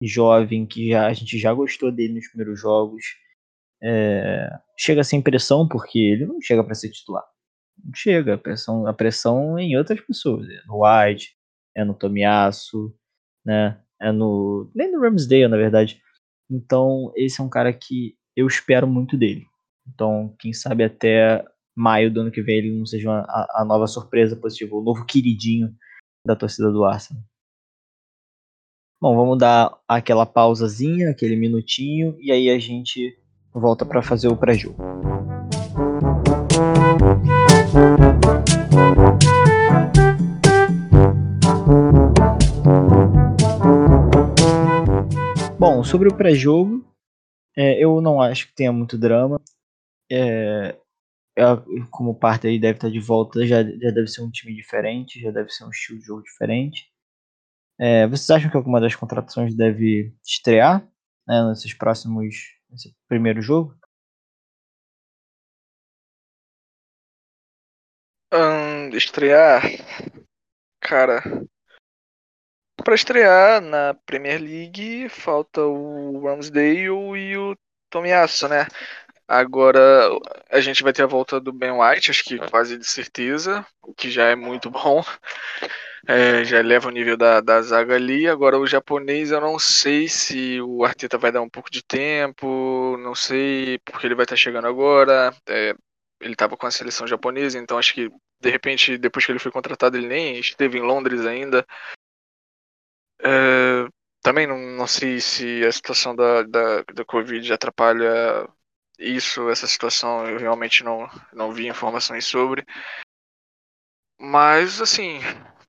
jovem, 0.03 0.67
que 0.67 0.91
já, 0.91 1.07
a 1.07 1.13
gente 1.13 1.39
já 1.39 1.53
gostou 1.53 1.91
dele 1.91 2.15
nos 2.15 2.29
primeiros 2.29 2.61
jogos, 2.61 3.03
é, 3.83 4.49
chega 4.79 5.03
sem 5.03 5.23
pressão, 5.23 5.67
porque 5.67 5.99
ele 5.99 6.27
não 6.27 6.41
chega 6.41 6.63
para 6.63 6.75
ser 6.75 6.91
titular. 6.91 7.25
Não 7.83 7.95
chega, 7.95 8.35
a 8.35 8.39
pressão, 8.39 8.87
a 8.87 8.93
pressão 8.93 9.59
é 9.59 9.63
em 9.63 9.77
outras 9.77 10.01
pessoas. 10.01 10.47
É 10.49 10.63
no 10.67 10.85
White, 10.85 11.35
é 11.75 11.83
no 11.83 11.95
Tomiasso, 11.95 12.95
né? 13.45 13.81
É 14.01 14.13
no. 14.13 14.71
Nem 14.75 14.93
no 14.93 15.01
Ramsdale, 15.01 15.49
na 15.49 15.57
verdade. 15.57 16.01
Então, 16.51 17.11
esse 17.17 17.41
é 17.41 17.45
um 17.45 17.49
cara 17.49 17.73
que 17.73 18.17
eu 18.37 18.47
espero 18.47 18.87
muito 18.87 19.17
dele. 19.17 19.47
Então, 19.89 20.35
quem 20.39 20.53
sabe 20.53 20.85
até 20.85 21.45
maio 21.77 22.13
do 22.13 22.21
ano 22.21 22.31
que 22.31 22.43
vem 22.43 22.59
ele 22.59 22.79
não 22.79 22.85
seja 22.85 23.09
uma, 23.09 23.21
a, 23.21 23.63
a 23.63 23.65
nova 23.65 23.87
surpresa 23.87 24.37
positiva, 24.37 24.77
o 24.77 24.83
novo 24.83 25.07
queridinho 25.07 25.75
da 26.25 26.37
torcida 26.37 26.71
do 26.71 26.85
Arsenal. 26.85 27.23
Bom, 29.01 29.17
vamos 29.17 29.39
dar 29.39 29.79
aquela 29.89 30.27
pausazinha, 30.27 31.11
aquele 31.11 31.35
minutinho, 31.35 32.17
e 32.21 32.31
aí 32.31 32.51
a 32.51 32.59
gente 32.59 33.19
volta 33.53 33.85
para 33.87 34.03
fazer 34.03 34.29
o 34.29 34.37
pré-jogo. 34.37 34.77
Bom, 45.59 45.83
sobre 45.83 46.09
o 46.09 46.15
pré-jogo, 46.15 46.85
é, 47.57 47.83
eu 47.83 48.01
não 48.01 48.21
acho 48.21 48.49
que 48.49 48.55
tenha 48.55 48.73
muito 48.73 48.99
drama. 48.99 49.41
É, 50.11 50.77
como 51.91 52.15
parte 52.15 52.47
aí 52.47 52.59
deve 52.59 52.79
estar 52.79 52.91
de 52.91 53.01
volta, 53.01 53.47
já, 53.47 53.63
já 53.63 53.91
deve 53.91 54.09
ser 54.09 54.23
um 54.23 54.31
time 54.31 54.55
diferente, 54.55 55.21
já 55.21 55.31
deve 55.31 55.51
ser 55.51 55.65
um 55.65 55.71
estilo 55.71 55.99
de 55.99 56.05
jogo 56.05 56.23
diferente. 56.23 56.91
É, 57.79 58.07
vocês 58.07 58.31
acham 58.31 58.51
que 58.51 58.57
alguma 58.57 58.81
das 58.81 58.95
contratações 58.95 59.55
deve 59.57 60.15
estrear 60.25 60.87
né, 61.27 61.49
nesses 61.49 61.73
próximos 61.75 62.35
nesse 62.71 62.95
primeiro 63.09 63.41
jogo? 63.41 63.75
Estrear, 68.93 69.63
cara, 70.81 71.23
para 72.85 72.95
estrear 72.95 73.61
na 73.61 73.95
Premier 73.95 74.41
League 74.41 75.09
falta 75.09 75.63
o 75.63 76.21
Ramsdale 76.27 77.17
e 77.17 77.37
o 77.37 77.57
Tomiasso, 77.91 78.49
né? 78.49 78.67
Agora 79.31 79.81
a 80.51 80.61
gente 80.61 80.83
vai 80.83 80.93
ter 80.93 81.05
a 81.05 81.07
volta 81.07 81.39
do 81.39 81.53
Ben 81.53 81.71
White, 81.71 82.11
acho 82.11 82.25
que 82.25 82.37
quase 82.51 82.77
de 82.77 82.85
certeza, 82.85 83.65
o 83.81 83.95
que 83.95 84.11
já 84.11 84.25
é 84.25 84.35
muito 84.35 84.69
bom. 84.73 85.05
É, 86.09 86.43
já 86.45 86.59
eleva 86.59 86.89
o 86.89 86.91
nível 86.91 87.17
da, 87.17 87.41
da 87.41 87.63
zaga 87.63 87.95
ali. 87.95 88.27
Agora 88.27 88.59
o 88.59 88.67
japonês 88.67 89.31
eu 89.31 89.41
não 89.41 89.57
sei 89.57 90.09
se 90.09 90.61
o 90.61 90.85
Arteta 90.85 91.17
vai 91.17 91.31
dar 91.31 91.43
um 91.43 91.49
pouco 91.49 91.71
de 91.71 91.81
tempo, 91.81 92.97
não 92.99 93.15
sei 93.15 93.79
porque 93.85 94.05
ele 94.05 94.17
vai 94.17 94.25
estar 94.25 94.35
chegando 94.35 94.67
agora. 94.67 95.33
É, 95.49 95.77
ele 96.21 96.33
estava 96.33 96.57
com 96.57 96.67
a 96.67 96.71
seleção 96.73 97.07
japonesa, 97.07 97.57
então 97.57 97.79
acho 97.79 97.95
que 97.95 98.11
de 98.41 98.51
repente 98.51 98.99
depois 98.99 99.25
que 99.25 99.31
ele 99.31 99.39
foi 99.39 99.53
contratado 99.53 99.97
ele 99.97 100.09
nem 100.09 100.41
esteve 100.41 100.77
em 100.79 100.83
Londres 100.83 101.25
ainda. 101.25 101.65
É, 103.23 103.87
também 104.23 104.47
não, 104.47 104.59
não 104.59 104.89
sei 104.89 105.21
se 105.21 105.65
a 105.65 105.71
situação 105.71 106.17
da, 106.17 106.43
da, 106.43 106.83
da 106.95 107.05
Covid 107.05 107.53
atrapalha 107.53 108.49
isso, 109.01 109.49
essa 109.49 109.67
situação, 109.67 110.27
eu 110.27 110.39
realmente 110.39 110.85
não, 110.85 111.09
não 111.33 111.51
vi 111.53 111.67
informações 111.67 112.27
sobre. 112.27 112.65
Mas, 114.19 114.81
assim, 114.81 115.19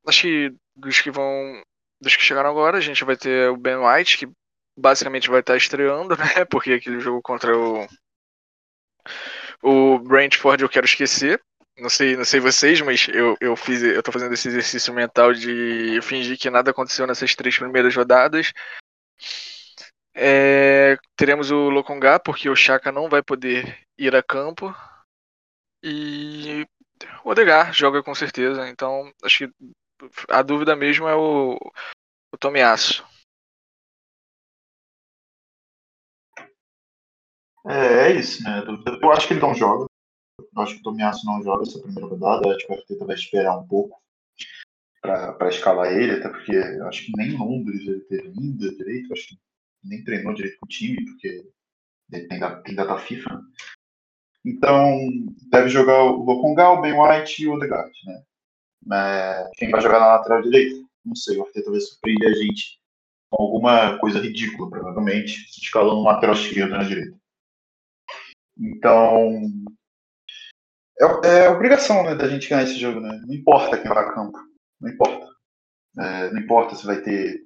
acho 0.06 0.24
que 0.24 0.54
dos 0.76 1.00
que 1.00 1.10
vão. 1.10 1.64
Dos 2.02 2.16
que 2.16 2.24
chegaram 2.24 2.50
agora, 2.50 2.78
a 2.78 2.82
gente 2.82 3.06
vai 3.06 3.16
ter 3.16 3.50
o 3.50 3.56
Ben 3.58 3.78
White, 3.78 4.18
que 4.18 4.28
basicamente 4.78 5.30
vai 5.30 5.40
estar 5.40 5.56
estreando, 5.56 6.16
né? 6.18 6.46
Porque 6.50 6.74
aquele 6.74 7.00
jogo 7.00 7.22
contra 7.22 7.58
o. 7.58 7.88
O 9.64 10.00
Brentford 10.00 10.64
eu 10.64 10.70
quero 10.70 10.86
esquecer. 10.86 11.42
Não 11.78 11.90
sei, 11.90 12.18
não 12.18 12.26
sei 12.26 12.40
vocês, 12.40 12.82
mas 12.82 13.08
eu, 13.08 13.38
eu 13.40 13.56
fiz, 13.56 13.82
eu 13.82 14.04
tô 14.04 14.12
fazendo 14.12 14.34
esse 14.34 14.48
exercício 14.48 14.94
mental 14.94 15.34
de 15.34 16.00
fingir 16.02 16.38
que 16.38 16.50
nada 16.50 16.72
aconteceu 16.72 17.08
nessas 17.08 17.34
três 17.34 17.58
primeiras 17.58 17.96
rodadas. 17.96 18.52
É, 20.14 20.98
teremos 21.16 21.52
o 21.52 21.70
Lokongá, 21.70 22.20
porque 22.20 22.50
o 22.50 22.56
Chaka 22.56 22.92
não 22.92 23.10
vai 23.10 23.24
poder 23.24 23.80
ir 23.98 24.16
a 24.16 24.22
campo. 24.22 24.74
E 25.84 26.68
o 27.24 27.30
Odegar 27.30 27.74
joga 27.74 28.04
com 28.04 28.14
certeza. 28.14 28.70
Então, 28.70 29.12
acho 29.24 29.48
que 29.48 29.54
a 30.30 30.42
dúvida 30.42 30.76
mesmo 30.76 31.08
é 31.08 31.16
o, 31.16 31.56
o 32.32 32.38
Tomiasso. 32.38 33.06
É, 37.68 38.10
é 38.10 38.16
isso, 38.16 38.44
né? 38.44 38.64
Eu 39.02 39.12
acho 39.12 39.28
que 39.28 39.34
ele 39.34 39.42
não 39.42 39.54
joga. 39.54 39.86
Eu 40.40 40.62
acho 40.62 40.76
que 40.76 40.80
o 40.80 40.84
Tomiasso 40.84 41.26
não 41.26 41.42
joga 41.44 41.64
essa 41.64 41.80
primeira 41.80 42.08
rodada. 42.10 42.48
Eu 42.48 42.56
acho 42.56 42.66
que 42.66 42.74
o 42.74 42.76
Arteta 42.76 43.06
vai 43.06 43.16
esperar 43.16 43.58
um 43.58 43.68
pouco 43.68 44.02
para 45.02 45.50
escalar 45.50 45.92
ele, 45.92 46.14
até 46.14 46.30
porque 46.30 46.56
acho 46.56 47.06
que 47.06 47.12
nem 47.16 47.36
Londres 47.36 47.82
ele 47.82 48.02
teve 48.02 48.28
ainda 48.28 48.70
direito. 48.76 49.14
Acho 49.14 49.30
que 49.30 49.40
nem 49.84 50.04
treinou 50.04 50.34
direito 50.34 50.58
com 50.60 50.66
o 50.66 50.70
time, 50.70 51.04
porque 51.06 51.50
tem, 52.10 52.40
da, 52.40 52.62
data 52.76 52.98
FIFA. 53.00 53.42
Então, 54.46 54.98
deve 55.50 55.70
jogar 55.70 56.04
o 56.04 56.24
Lokonga, 56.24 56.70
o 56.70 56.82
Ben 56.82 56.94
White 56.94 57.44
e 57.44 57.48
o 57.48 57.54
Odegaard, 57.54 57.94
né? 58.06 58.24
Mas 58.84 59.50
quem 59.56 59.70
vai 59.70 59.82
jogar 59.82 60.00
na 60.00 60.08
lateral 60.08 60.42
direita? 60.42 60.84
Não 61.06 61.16
sei, 61.16 61.38
o 61.38 61.46
Arteta 61.46 61.70
vai 61.70 61.80
surpreender 61.80 62.30
a 62.30 62.34
gente 62.34 62.80
com 63.30 63.44
alguma 63.44 63.98
coisa 64.00 64.20
ridícula, 64.20 64.70
provavelmente, 64.70 65.48
escalando 65.62 66.02
um 66.02 66.04
lateral 66.04 66.36
esquerdo 66.36 66.72
na 66.72 66.84
direita. 66.84 67.18
Então, 68.58 69.42
é, 71.00 71.46
é, 71.46 71.50
obrigação 71.50 72.04
né, 72.04 72.16
da 72.16 72.28
gente 72.28 72.50
ganhar 72.50 72.64
esse 72.64 72.78
jogo, 72.78 73.00
né? 73.00 73.22
Não 73.26 73.34
importa 73.34 73.78
quem 73.78 73.90
vai 73.90 74.04
a 74.04 74.14
campo, 74.14 74.38
não 74.80 74.90
importa. 74.90 75.28
É, 76.00 76.32
não 76.32 76.42
importa 76.42 76.76
se 76.76 76.86
vai 76.86 77.02
ter 77.02 77.44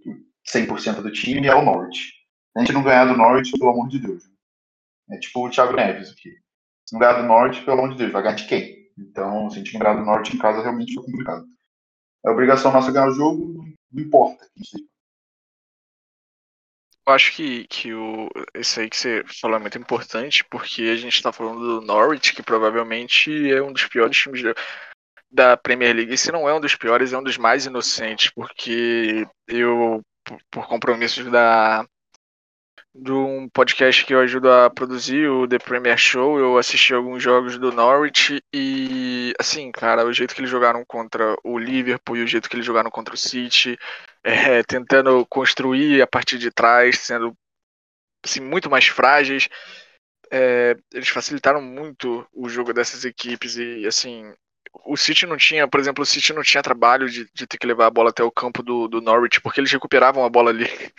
100% 0.54 1.02
do 1.02 1.12
time, 1.12 1.48
é 1.48 1.56
o 1.56 1.64
Norte. 1.64 2.14
A 2.56 2.60
gente 2.62 2.74
não 2.74 2.84
ganhar 2.84 3.06
do 3.06 3.18
Norte, 3.18 3.52
pelo 3.52 3.72
amor 3.72 3.90
de 3.90 4.00
Deus. 4.00 4.24
É 5.10 5.18
tipo 5.20 5.46
o 5.46 5.50
Thiago 5.50 5.74
Neves 5.74 6.12
aqui. 6.12 6.32
Se 6.86 6.94
não 6.94 7.00
ganhar 7.00 7.22
do 7.22 7.28
Norte, 7.28 7.64
pelo 7.64 7.80
amor 7.80 7.92
de 7.92 7.98
Deus, 7.98 8.12
vai 8.12 8.24
ganhar 8.24 8.36
de 8.36 8.48
quem? 8.48 8.92
Então, 8.98 9.50
se 9.50 9.56
a 9.56 9.60
gente 9.60 9.74
não 9.74 9.82
ganhar 9.82 9.96
do 9.96 10.06
Norte 10.06 10.36
em 10.36 10.40
casa, 10.40 10.62
realmente 10.62 10.94
foi 10.94 11.04
complicado. 11.04 11.46
É 12.26 12.30
obrigação 12.30 12.72
nossa 12.72 12.92
ganhar 12.92 13.10
o 13.10 13.14
jogo, 13.14 13.66
não 13.92 14.04
importa. 14.04 14.48
Eu 17.08 17.14
acho 17.14 17.36
que, 17.36 17.68
que 17.68 17.94
o, 17.94 18.28
esse 18.56 18.80
aí 18.80 18.90
que 18.90 18.98
você 18.98 19.24
falou 19.42 19.58
é 19.58 19.60
muito 19.60 19.78
importante, 19.78 20.44
porque 20.46 20.84
a 20.84 20.96
gente 20.96 21.14
está 21.16 21.32
falando 21.32 21.60
do 21.60 21.86
Norwich, 21.86 22.34
que 22.34 22.42
provavelmente 22.42 23.52
é 23.52 23.62
um 23.62 23.72
dos 23.72 23.86
piores 23.86 24.18
times 24.18 24.42
da 25.30 25.56
Premier 25.56 25.96
League. 25.96 26.14
E 26.14 26.18
se 26.18 26.32
não 26.32 26.50
é 26.50 26.54
um 26.54 26.60
dos 26.60 26.76
piores, 26.76 27.14
é 27.14 27.18
um 27.18 27.24
dos 27.24 27.38
mais 27.38 27.68
inocentes, 27.68 28.32
porque 28.32 29.28
eu, 29.48 30.02
por 30.50 30.68
compromissos 30.68 31.30
da, 31.30 31.86
de 32.98 33.12
um 33.12 33.50
podcast 33.50 34.06
que 34.06 34.14
eu 34.14 34.22
ajudo 34.22 34.50
a 34.50 34.70
produzir, 34.70 35.28
o 35.28 35.46
The 35.46 35.60
Premier 35.60 35.98
Show. 35.98 36.40
Eu 36.40 36.58
assisti 36.58 36.94
alguns 36.94 37.22
jogos 37.22 37.58
do 37.58 37.72
Norwich 37.72 38.42
e, 38.54 39.34
assim, 39.38 39.70
cara, 39.72 40.06
o 40.06 40.14
jeito 40.14 40.34
que 40.34 40.40
eles 40.40 40.50
jogaram 40.50 40.86
contra 40.86 41.36
o 41.44 41.60
Liverpool 41.60 42.16
e 42.16 42.24
o 42.24 42.28
jeito 42.28 42.50
que 42.50 42.56
eles 42.56 42.66
jogaram 42.66 42.90
contra 42.90 43.14
o 43.14 43.18
City, 43.18 43.78
é, 44.24 44.64
tentando 44.64 45.26
construir 45.26 46.02
a 46.02 46.08
partir 46.08 46.38
de 46.38 46.50
trás, 46.50 47.00
sendo 47.00 47.36
assim, 48.24 48.40
muito 48.40 48.70
mais 48.70 48.88
frágeis. 48.88 49.50
É, 50.32 50.76
eles 50.94 51.10
facilitaram 51.10 51.62
muito 51.62 52.26
o 52.34 52.48
jogo 52.48 52.74
dessas 52.74 53.04
equipes 53.04 53.58
e, 53.58 53.86
assim, 53.86 54.34
o 54.84 54.98
City 54.98 55.26
não 55.26 55.38
tinha, 55.38 55.68
por 55.68 55.80
exemplo, 55.80 56.04
o 56.04 56.06
City 56.06 56.34
não 56.34 56.42
tinha 56.42 56.64
trabalho 56.64 57.10
de, 57.10 57.30
de 57.34 57.48
ter 57.48 57.58
que 57.58 57.68
levar 57.68 57.88
a 57.88 57.92
bola 57.92 58.10
até 58.10 58.24
o 58.24 58.32
campo 58.32 58.62
do, 58.62 58.88
do 58.88 59.02
Norwich, 59.02 59.40
porque 59.42 59.60
eles 59.60 59.72
recuperavam 59.72 60.26
a 60.26 60.30
bola 60.30 60.50
ali. 60.50 60.66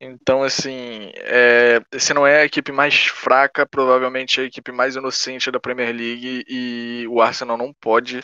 Então, 0.00 0.42
assim, 0.42 1.12
é, 1.16 1.80
se 1.98 2.12
não 2.12 2.26
é 2.26 2.40
a 2.40 2.44
equipe 2.44 2.70
mais 2.72 3.06
fraca, 3.06 3.64
provavelmente 3.64 4.38
é 4.38 4.44
a 4.44 4.46
equipe 4.46 4.70
mais 4.70 4.96
inocente 4.96 5.50
da 5.50 5.60
Premier 5.60 5.94
League 5.94 6.44
e 6.46 7.06
o 7.08 7.22
Arsenal 7.22 7.56
não 7.56 7.72
pode, 7.72 8.22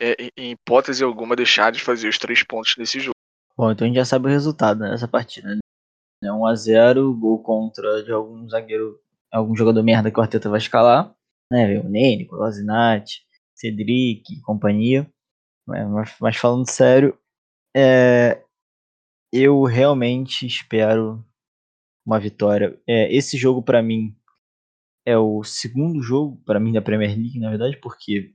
é, 0.00 0.16
em 0.36 0.52
hipótese 0.52 1.04
alguma, 1.04 1.36
deixar 1.36 1.70
de 1.70 1.80
fazer 1.80 2.08
os 2.08 2.18
três 2.18 2.42
pontos 2.42 2.74
nesse 2.76 2.98
jogo. 2.98 3.14
Bom, 3.56 3.70
então 3.70 3.84
a 3.84 3.88
gente 3.88 3.96
já 3.96 4.04
sabe 4.04 4.26
o 4.26 4.30
resultado 4.30 4.80
nessa 4.80 5.06
partida. 5.06 5.54
Né? 5.54 5.60
1x0, 6.24 7.16
gol 7.16 7.42
contra 7.42 8.02
de 8.02 8.10
algum 8.10 8.48
zagueiro, 8.48 8.98
algum 9.30 9.54
jogador 9.54 9.82
merda 9.82 10.10
que 10.10 10.18
o 10.18 10.22
Arteta 10.22 10.48
vai 10.48 10.58
escalar. 10.58 11.14
Né? 11.52 11.78
O 11.78 11.88
Nene, 11.88 12.28
o 12.30 12.36
Lazinati, 12.36 13.22
Cedric 13.60 14.32
e 14.32 14.40
companhia. 14.40 15.10
Mas, 15.66 16.16
mas 16.20 16.36
falando 16.36 16.68
sério, 16.68 17.16
é, 17.76 18.42
eu 19.32 19.62
realmente 19.64 20.46
espero 20.46 21.24
uma 22.04 22.18
vitória. 22.18 22.80
É, 22.88 23.14
esse 23.14 23.36
jogo 23.36 23.62
para 23.62 23.82
mim 23.82 24.16
é 25.06 25.16
o 25.16 25.44
segundo 25.44 26.02
jogo 26.02 26.42
para 26.44 26.58
mim 26.58 26.72
da 26.72 26.82
Premier 26.82 27.10
League, 27.10 27.38
na 27.38 27.50
verdade, 27.50 27.76
porque 27.76 28.34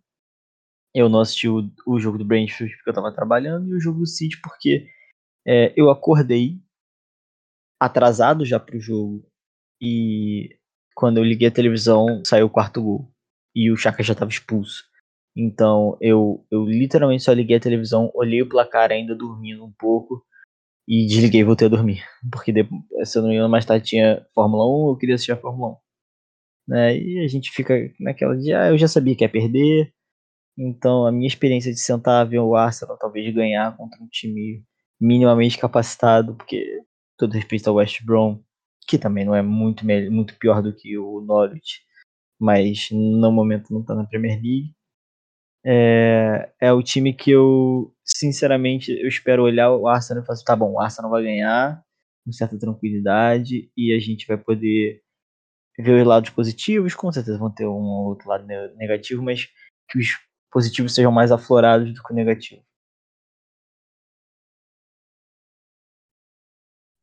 eu 0.93 1.09
não 1.09 1.19
assisti 1.19 1.49
o, 1.49 1.69
o 1.85 1.99
jogo 1.99 2.17
do 2.17 2.25
Brentford 2.25 2.73
porque 2.75 2.89
eu 2.89 2.91
estava 2.91 3.13
trabalhando 3.13 3.67
e 3.67 3.75
o 3.75 3.79
jogo 3.79 3.99
do 3.99 4.07
City 4.07 4.39
porque 4.41 4.87
é, 5.45 5.73
eu 5.75 5.89
acordei 5.89 6.59
atrasado 7.79 8.45
já 8.45 8.59
pro 8.59 8.79
jogo 8.79 9.27
e 9.81 10.57
quando 10.95 11.17
eu 11.17 11.23
liguei 11.23 11.49
a 11.49 11.51
televisão 11.51 12.23
saiu 12.25 12.45
o 12.45 12.49
quarto 12.49 12.81
gol 12.81 13.13
e 13.53 13.69
o 13.71 13.77
Chaka 13.77 14.01
já 14.03 14.13
estava 14.13 14.31
expulso. 14.31 14.83
Então 15.35 15.97
eu, 15.99 16.45
eu 16.49 16.65
literalmente 16.65 17.23
só 17.23 17.33
liguei 17.33 17.57
a 17.57 17.59
televisão, 17.59 18.11
olhei 18.13 18.41
o 18.41 18.49
placar 18.49 18.91
ainda 18.91 19.15
dormindo 19.15 19.65
um 19.65 19.73
pouco 19.77 20.25
e 20.87 21.05
desliguei 21.07 21.41
e 21.41 21.43
voltei 21.43 21.67
a 21.67 21.69
dormir. 21.69 22.03
Porque 22.31 22.51
depois, 22.51 22.81
se 23.03 23.17
eu 23.17 23.23
não 23.23 23.49
mais 23.49 23.65
tarde 23.65 23.85
tinha 23.85 24.25
Fórmula 24.33 24.65
1, 24.87 24.89
eu 24.91 24.97
queria 24.97 25.15
assistir 25.15 25.33
a 25.33 25.37
Fórmula 25.37 25.73
1. 25.73 25.75
Né? 26.67 26.97
E 26.97 27.19
a 27.19 27.27
gente 27.27 27.51
fica 27.51 27.73
naquela 27.99 28.35
de, 28.37 28.53
ah, 28.53 28.69
eu 28.69 28.77
já 28.77 28.87
sabia 28.87 29.15
que 29.15 29.23
ia 29.23 29.29
perder. 29.29 29.93
Então 30.57 31.05
a 31.05 31.11
minha 31.11 31.27
experiência 31.27 31.71
de 31.71 31.79
sentar 31.79 32.27
ver 32.27 32.39
o 32.39 32.55
Arsenal 32.55 32.97
talvez 32.97 33.33
ganhar 33.33 33.75
contra 33.75 34.01
um 34.01 34.07
time 34.07 34.63
minimamente 34.99 35.57
capacitado, 35.57 36.35
porque 36.35 36.81
todo 37.17 37.33
respeito 37.33 37.69
ao 37.69 37.75
West 37.75 38.03
Brom, 38.03 38.41
que 38.87 38.97
também 38.97 39.25
não 39.25 39.35
é 39.35 39.41
muito, 39.41 39.85
muito 39.85 40.37
pior 40.37 40.61
do 40.61 40.73
que 40.73 40.97
o 40.97 41.21
Norwich, 41.21 41.81
mas 42.39 42.89
no 42.91 43.31
momento 43.31 43.73
não 43.73 43.81
está 43.81 43.95
na 43.95 44.05
Premier 44.05 44.35
League. 44.41 44.74
É, 45.67 46.51
é 46.61 46.71
o 46.71 46.83
time 46.83 47.13
que 47.13 47.31
eu, 47.31 47.91
sinceramente, 48.03 48.91
eu 48.91 49.07
espero 49.07 49.43
olhar 49.43 49.71
o 49.71 49.87
Arsenal 49.87 50.21
e 50.23 50.25
falar 50.25 50.35
assim, 50.35 50.45
tá 50.45 50.55
bom, 50.55 50.73
o 50.73 50.79
Arsenal 50.79 51.09
vai 51.09 51.23
ganhar 51.23 51.83
com 52.23 52.31
certa 52.31 52.57
tranquilidade 52.59 53.71
e 53.75 53.93
a 53.95 53.99
gente 53.99 54.27
vai 54.27 54.37
poder 54.37 55.01
ver 55.77 56.01
os 56.01 56.07
lados 56.07 56.29
positivos, 56.31 56.95
com 56.95 57.11
certeza 57.11 57.37
vão 57.37 57.51
ter 57.53 57.65
um 57.67 57.71
ou 57.71 58.07
outro 58.09 58.29
lado 58.29 58.45
negativo, 58.77 59.23
mas 59.23 59.47
que 59.89 59.99
os 59.99 60.07
positivos 60.51 60.93
sejam 60.95 61.11
mais 61.11 61.31
aflorados 61.31 61.93
do 61.93 62.03
que 62.03 62.13
o 62.13 62.15
negativo. 62.15 62.63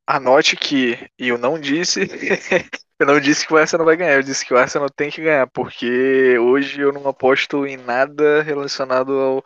Anote 0.07 0.57
que 0.57 1.11
eu 1.18 1.38
não 1.38 1.59
disse 1.59 2.01
Eu 3.02 3.06
não 3.06 3.18
disse 3.18 3.44
que 3.44 3.52
o 3.52 3.56
Arsenal 3.56 3.84
vai 3.84 3.96
ganhar, 3.96 4.14
eu 4.14 4.22
disse 4.22 4.46
que 4.46 4.54
o 4.54 4.56
Arsenal 4.56 4.88
tem 4.88 5.10
que 5.10 5.20
ganhar, 5.20 5.48
porque 5.48 6.38
hoje 6.38 6.80
eu 6.80 6.92
não 6.92 7.08
aposto 7.08 7.66
em 7.66 7.76
nada 7.76 8.44
relacionado 8.44 9.12
ao, 9.18 9.44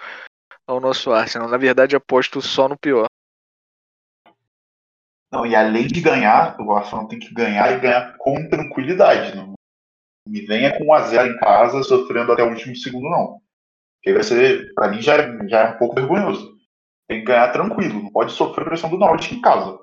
ao 0.67 0.79
nosso 0.79 1.11
Arsenal. 1.11 1.49
Na 1.49 1.57
verdade, 1.57 1.97
aposto 1.97 2.43
só 2.43 2.69
no 2.69 2.77
pior. 2.77 3.07
Não, 5.33 5.47
e 5.47 5.57
além 5.57 5.87
de 5.87 6.03
ganhar, 6.03 6.61
o 6.61 6.71
Arsenal 6.71 7.09
tem 7.09 7.19
que 7.19 7.33
ganhar 7.33 7.73
e 7.73 7.81
ganhar 7.81 8.19
com 8.19 8.47
tranquilidade. 8.47 9.35
Não 9.35 9.55
me 10.29 10.43
venha 10.43 10.77
com 10.77 10.85
1x0 10.85 11.27
em 11.27 11.39
casa, 11.39 11.83
sofrendo 11.83 12.33
até 12.33 12.43
o 12.43 12.51
último 12.51 12.77
segundo, 12.77 13.09
não. 13.09 13.41
Porque 13.97 14.13
vai 14.13 14.23
ser, 14.23 14.75
pra 14.75 14.89
mim, 14.89 15.01
já, 15.01 15.15
é, 15.15 15.49
já 15.49 15.61
é 15.61 15.71
um 15.71 15.79
pouco 15.79 15.95
vergonhoso. 15.95 16.59
Tem 17.09 17.21
que 17.21 17.25
ganhar 17.25 17.51
tranquilo, 17.53 18.03
não 18.03 18.13
pode 18.13 18.33
sofrer 18.33 18.67
pressão 18.67 18.91
do 18.91 18.99
Norte 18.99 19.35
em 19.35 19.41
casa. 19.41 19.79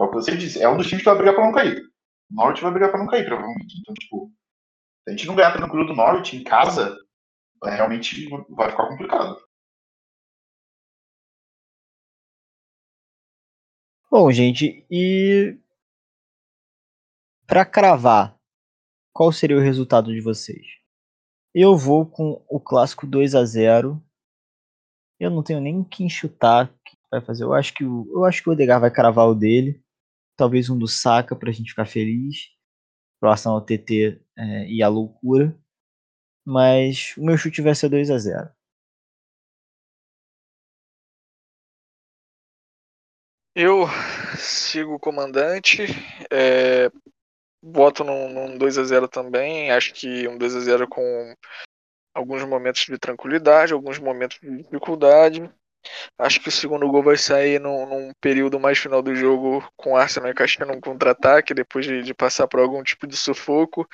É 0.00 0.02
o 0.02 0.08
que 0.08 0.14
você 0.14 0.36
disse, 0.36 0.60
é 0.60 0.68
um 0.68 0.76
dos 0.76 0.88
times 0.88 1.04
que 1.04 1.08
vai 1.08 1.16
brigar 1.16 1.36
para 1.36 1.44
não 1.44 1.52
cair. 1.52 1.88
O 2.30 2.34
Norte 2.34 2.62
vai 2.62 2.70
brigar 2.70 2.90
para 2.90 3.00
não 3.00 3.06
cair, 3.06 3.24
provavelmente. 3.24 3.78
Então, 3.80 3.94
tipo, 3.94 4.32
se 5.04 5.10
a 5.10 5.10
gente 5.12 5.26
não 5.26 5.34
ganhar 5.34 5.52
tranquilo 5.52 5.86
do 5.86 5.94
Norte 5.94 6.36
em 6.36 6.44
casa, 6.44 6.96
é, 7.64 7.70
realmente 7.70 8.28
vai 8.50 8.70
ficar 8.70 8.86
complicado. 8.88 9.36
Bom, 14.10 14.30
gente, 14.32 14.86
e 14.90 15.58
para 17.46 17.64
cravar, 17.64 18.38
qual 19.12 19.32
seria 19.32 19.56
o 19.56 19.60
resultado 19.60 20.12
de 20.12 20.20
vocês? 20.20 20.66
Eu 21.54 21.76
vou 21.76 22.06
com 22.06 22.44
o 22.48 22.60
clássico 22.60 23.06
2 23.06 23.34
a 23.34 23.44
0. 23.44 24.02
Eu 25.18 25.30
não 25.30 25.42
tenho 25.42 25.60
nem 25.60 25.82
quem 25.82 26.08
chutar 26.08 26.68
que 26.84 26.96
vai 27.10 27.20
fazer. 27.20 27.44
Eu 27.44 27.52
acho 27.52 27.74
que 27.74 27.84
o, 27.84 28.06
eu 28.12 28.24
acho 28.24 28.42
que 28.42 28.48
o 28.48 28.52
Odegar 28.52 28.80
vai 28.80 28.90
cravar 28.90 29.26
o 29.28 29.34
dele. 29.34 29.82
Talvez 30.38 30.70
um 30.70 30.78
do 30.78 30.86
Saka 30.86 31.34
pra 31.36 31.50
gente 31.50 31.70
ficar 31.70 31.84
feliz. 31.86 32.50
Próximo 33.20 33.54
ao 33.54 33.60
TT 33.60 34.22
é, 34.36 34.68
e 34.68 34.82
a 34.82 34.88
loucura. 34.88 35.58
Mas 36.46 37.14
o 37.18 37.24
meu 37.24 37.36
chute 37.36 37.60
vai 37.60 37.74
ser 37.74 37.88
2 37.88 38.10
a 38.10 38.18
0. 38.18 38.50
Eu 43.54 43.86
sigo 44.38 44.94
o 44.94 45.00
comandante. 45.00 45.82
É, 46.30 46.88
voto 47.60 48.04
num, 48.04 48.28
num 48.32 48.58
2x0 48.58 49.08
também. 49.08 49.72
Acho 49.72 49.92
que 49.92 50.28
um 50.28 50.38
2x0 50.38 50.86
com 50.88 51.34
alguns 52.14 52.44
momentos 52.44 52.86
de 52.86 52.96
tranquilidade, 52.96 53.72
alguns 53.72 53.98
momentos 53.98 54.38
de 54.40 54.58
dificuldade. 54.58 55.52
Acho 56.18 56.40
que 56.40 56.48
o 56.48 56.52
segundo 56.52 56.88
gol 56.88 57.02
vai 57.02 57.16
sair 57.16 57.60
num, 57.60 57.86
num 57.86 58.12
período 58.20 58.58
mais 58.58 58.78
final 58.78 59.02
do 59.02 59.14
jogo 59.14 59.66
com 59.76 59.92
o 59.92 59.96
Arsenal 59.96 60.30
encaixando 60.30 60.72
um 60.72 60.80
contra-ataque 60.80 61.54
depois 61.54 61.86
de, 61.86 62.02
de, 62.02 62.14
passar 62.14 62.46
por 62.48 62.60
algum 62.60 62.82
tipo 62.82 63.06
de 63.06 63.16
sufoco. 63.16 63.88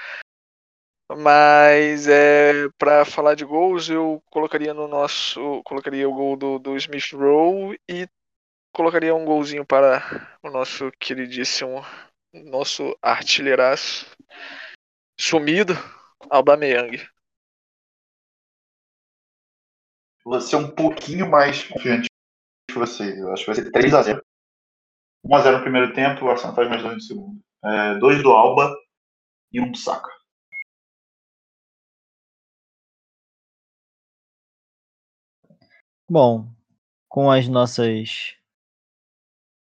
Mas 1.16 2.08
é, 2.08 2.68
para 2.78 3.04
falar 3.04 3.34
de 3.34 3.44
gols, 3.44 3.90
eu 3.90 4.22
colocaria 4.30 4.72
no 4.72 4.88
nosso. 4.88 5.62
Colocaria 5.64 6.08
o 6.08 6.14
gol 6.14 6.36
do, 6.36 6.58
do 6.58 6.76
Smith 6.76 7.12
Rowe 7.12 7.78
e 7.88 8.08
colocaria 8.72 9.14
um 9.14 9.24
golzinho 9.24 9.64
para 9.64 10.36
o 10.42 10.50
nosso 10.50 10.90
queridíssimo 10.98 11.84
nosso 12.42 12.96
artilheiraço 13.00 14.06
sumido, 15.18 15.74
Aubameyang. 16.28 17.00
Vou 20.24 20.40
ser 20.40 20.56
um 20.56 20.70
pouquinho 20.74 21.30
mais 21.30 21.64
confiante 21.64 22.08
que 22.70 22.78
vocês. 22.78 23.18
Eu 23.18 23.32
acho 23.32 23.44
que 23.44 23.52
vai 23.52 23.62
ser 23.62 23.70
3x0. 23.70 24.20
1x0 25.26 25.56
no 25.56 25.62
primeiro 25.62 25.92
tempo, 25.92 26.24
o 26.24 26.30
Arsenal 26.30 26.54
faz 26.54 26.68
mais 26.68 26.82
dois 26.82 26.94
no 26.94 27.00
segundo. 27.00 27.40
É, 27.64 27.98
dois 27.98 28.22
do 28.22 28.30
Alba 28.30 28.74
e 29.52 29.60
um 29.60 29.70
do 29.70 29.78
Saka. 29.78 30.10
Bom, 36.08 36.48
com 37.08 37.30
as 37.30 37.48
nossas 37.48 38.36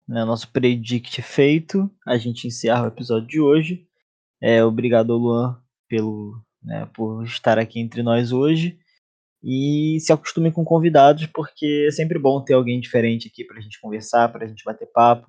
né, 0.07 0.23
nosso 0.23 0.51
predict 0.51 1.21
feito, 1.21 1.89
a 2.05 2.17
gente 2.17 2.47
encerra 2.47 2.83
o 2.83 2.87
episódio 2.87 3.27
de 3.27 3.39
hoje. 3.39 3.87
É, 4.41 4.63
obrigado, 4.63 5.15
Luan, 5.15 5.59
pelo, 5.87 6.39
né, 6.61 6.85
por 6.93 7.23
estar 7.23 7.57
aqui 7.57 7.79
entre 7.79 8.03
nós 8.03 8.31
hoje. 8.31 8.79
E 9.47 9.99
se 9.99 10.11
acostume 10.11 10.51
com 10.51 10.65
convidados, 10.65 11.27
porque 11.27 11.85
é 11.87 11.91
sempre 11.91 12.17
bom 12.17 12.43
ter 12.43 12.55
alguém 12.55 12.79
diferente 12.79 13.27
aqui 13.27 13.43
para 13.43 13.59
a 13.59 13.61
gente 13.61 13.79
conversar, 13.79 14.31
para 14.31 14.43
a 14.43 14.47
gente 14.47 14.63
bater 14.63 14.87
papo. 14.87 15.27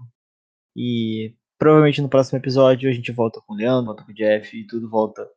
E 0.75 1.35
provavelmente 1.59 2.01
no 2.01 2.09
próximo 2.09 2.39
episódio 2.39 2.89
a 2.89 2.93
gente 2.93 3.13
volta 3.13 3.43
com 3.47 3.53
o 3.53 3.57
Leandro, 3.57 3.87
volta 3.87 4.05
com 4.05 4.13
o 4.13 4.15
Jeff 4.15 4.57
e 4.57 4.67
tudo 4.67 4.89
volta 4.89 5.29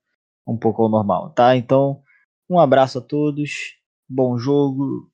um 0.48 0.58
pouco 0.58 0.82
ao 0.82 0.90
normal, 0.90 1.32
tá? 1.32 1.58
Então, 1.58 2.02
um 2.50 2.58
abraço 2.58 3.00
a 3.00 3.02
todos, 3.02 3.52
bom 4.10 4.38
jogo, 4.38 5.12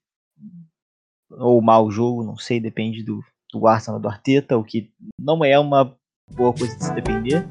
ou 1.31 1.59
mau 1.59 1.89
jogo, 1.89 2.23
não 2.23 2.37
sei, 2.37 2.59
depende 2.59 3.03
do, 3.03 3.19
do 3.51 3.67
Arsenal 3.67 3.99
do 3.99 4.07
Arteta, 4.07 4.57
o 4.57 4.63
que 4.63 4.91
não 5.19 5.43
é 5.43 5.57
uma 5.57 5.97
boa 6.31 6.53
coisa 6.53 6.75
de 6.77 6.83
se 6.83 6.93
defender. 6.93 7.45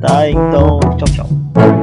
Tá? 0.00 0.28
Então, 0.30 0.80
tchau, 0.96 1.14
tchau. 1.14 1.79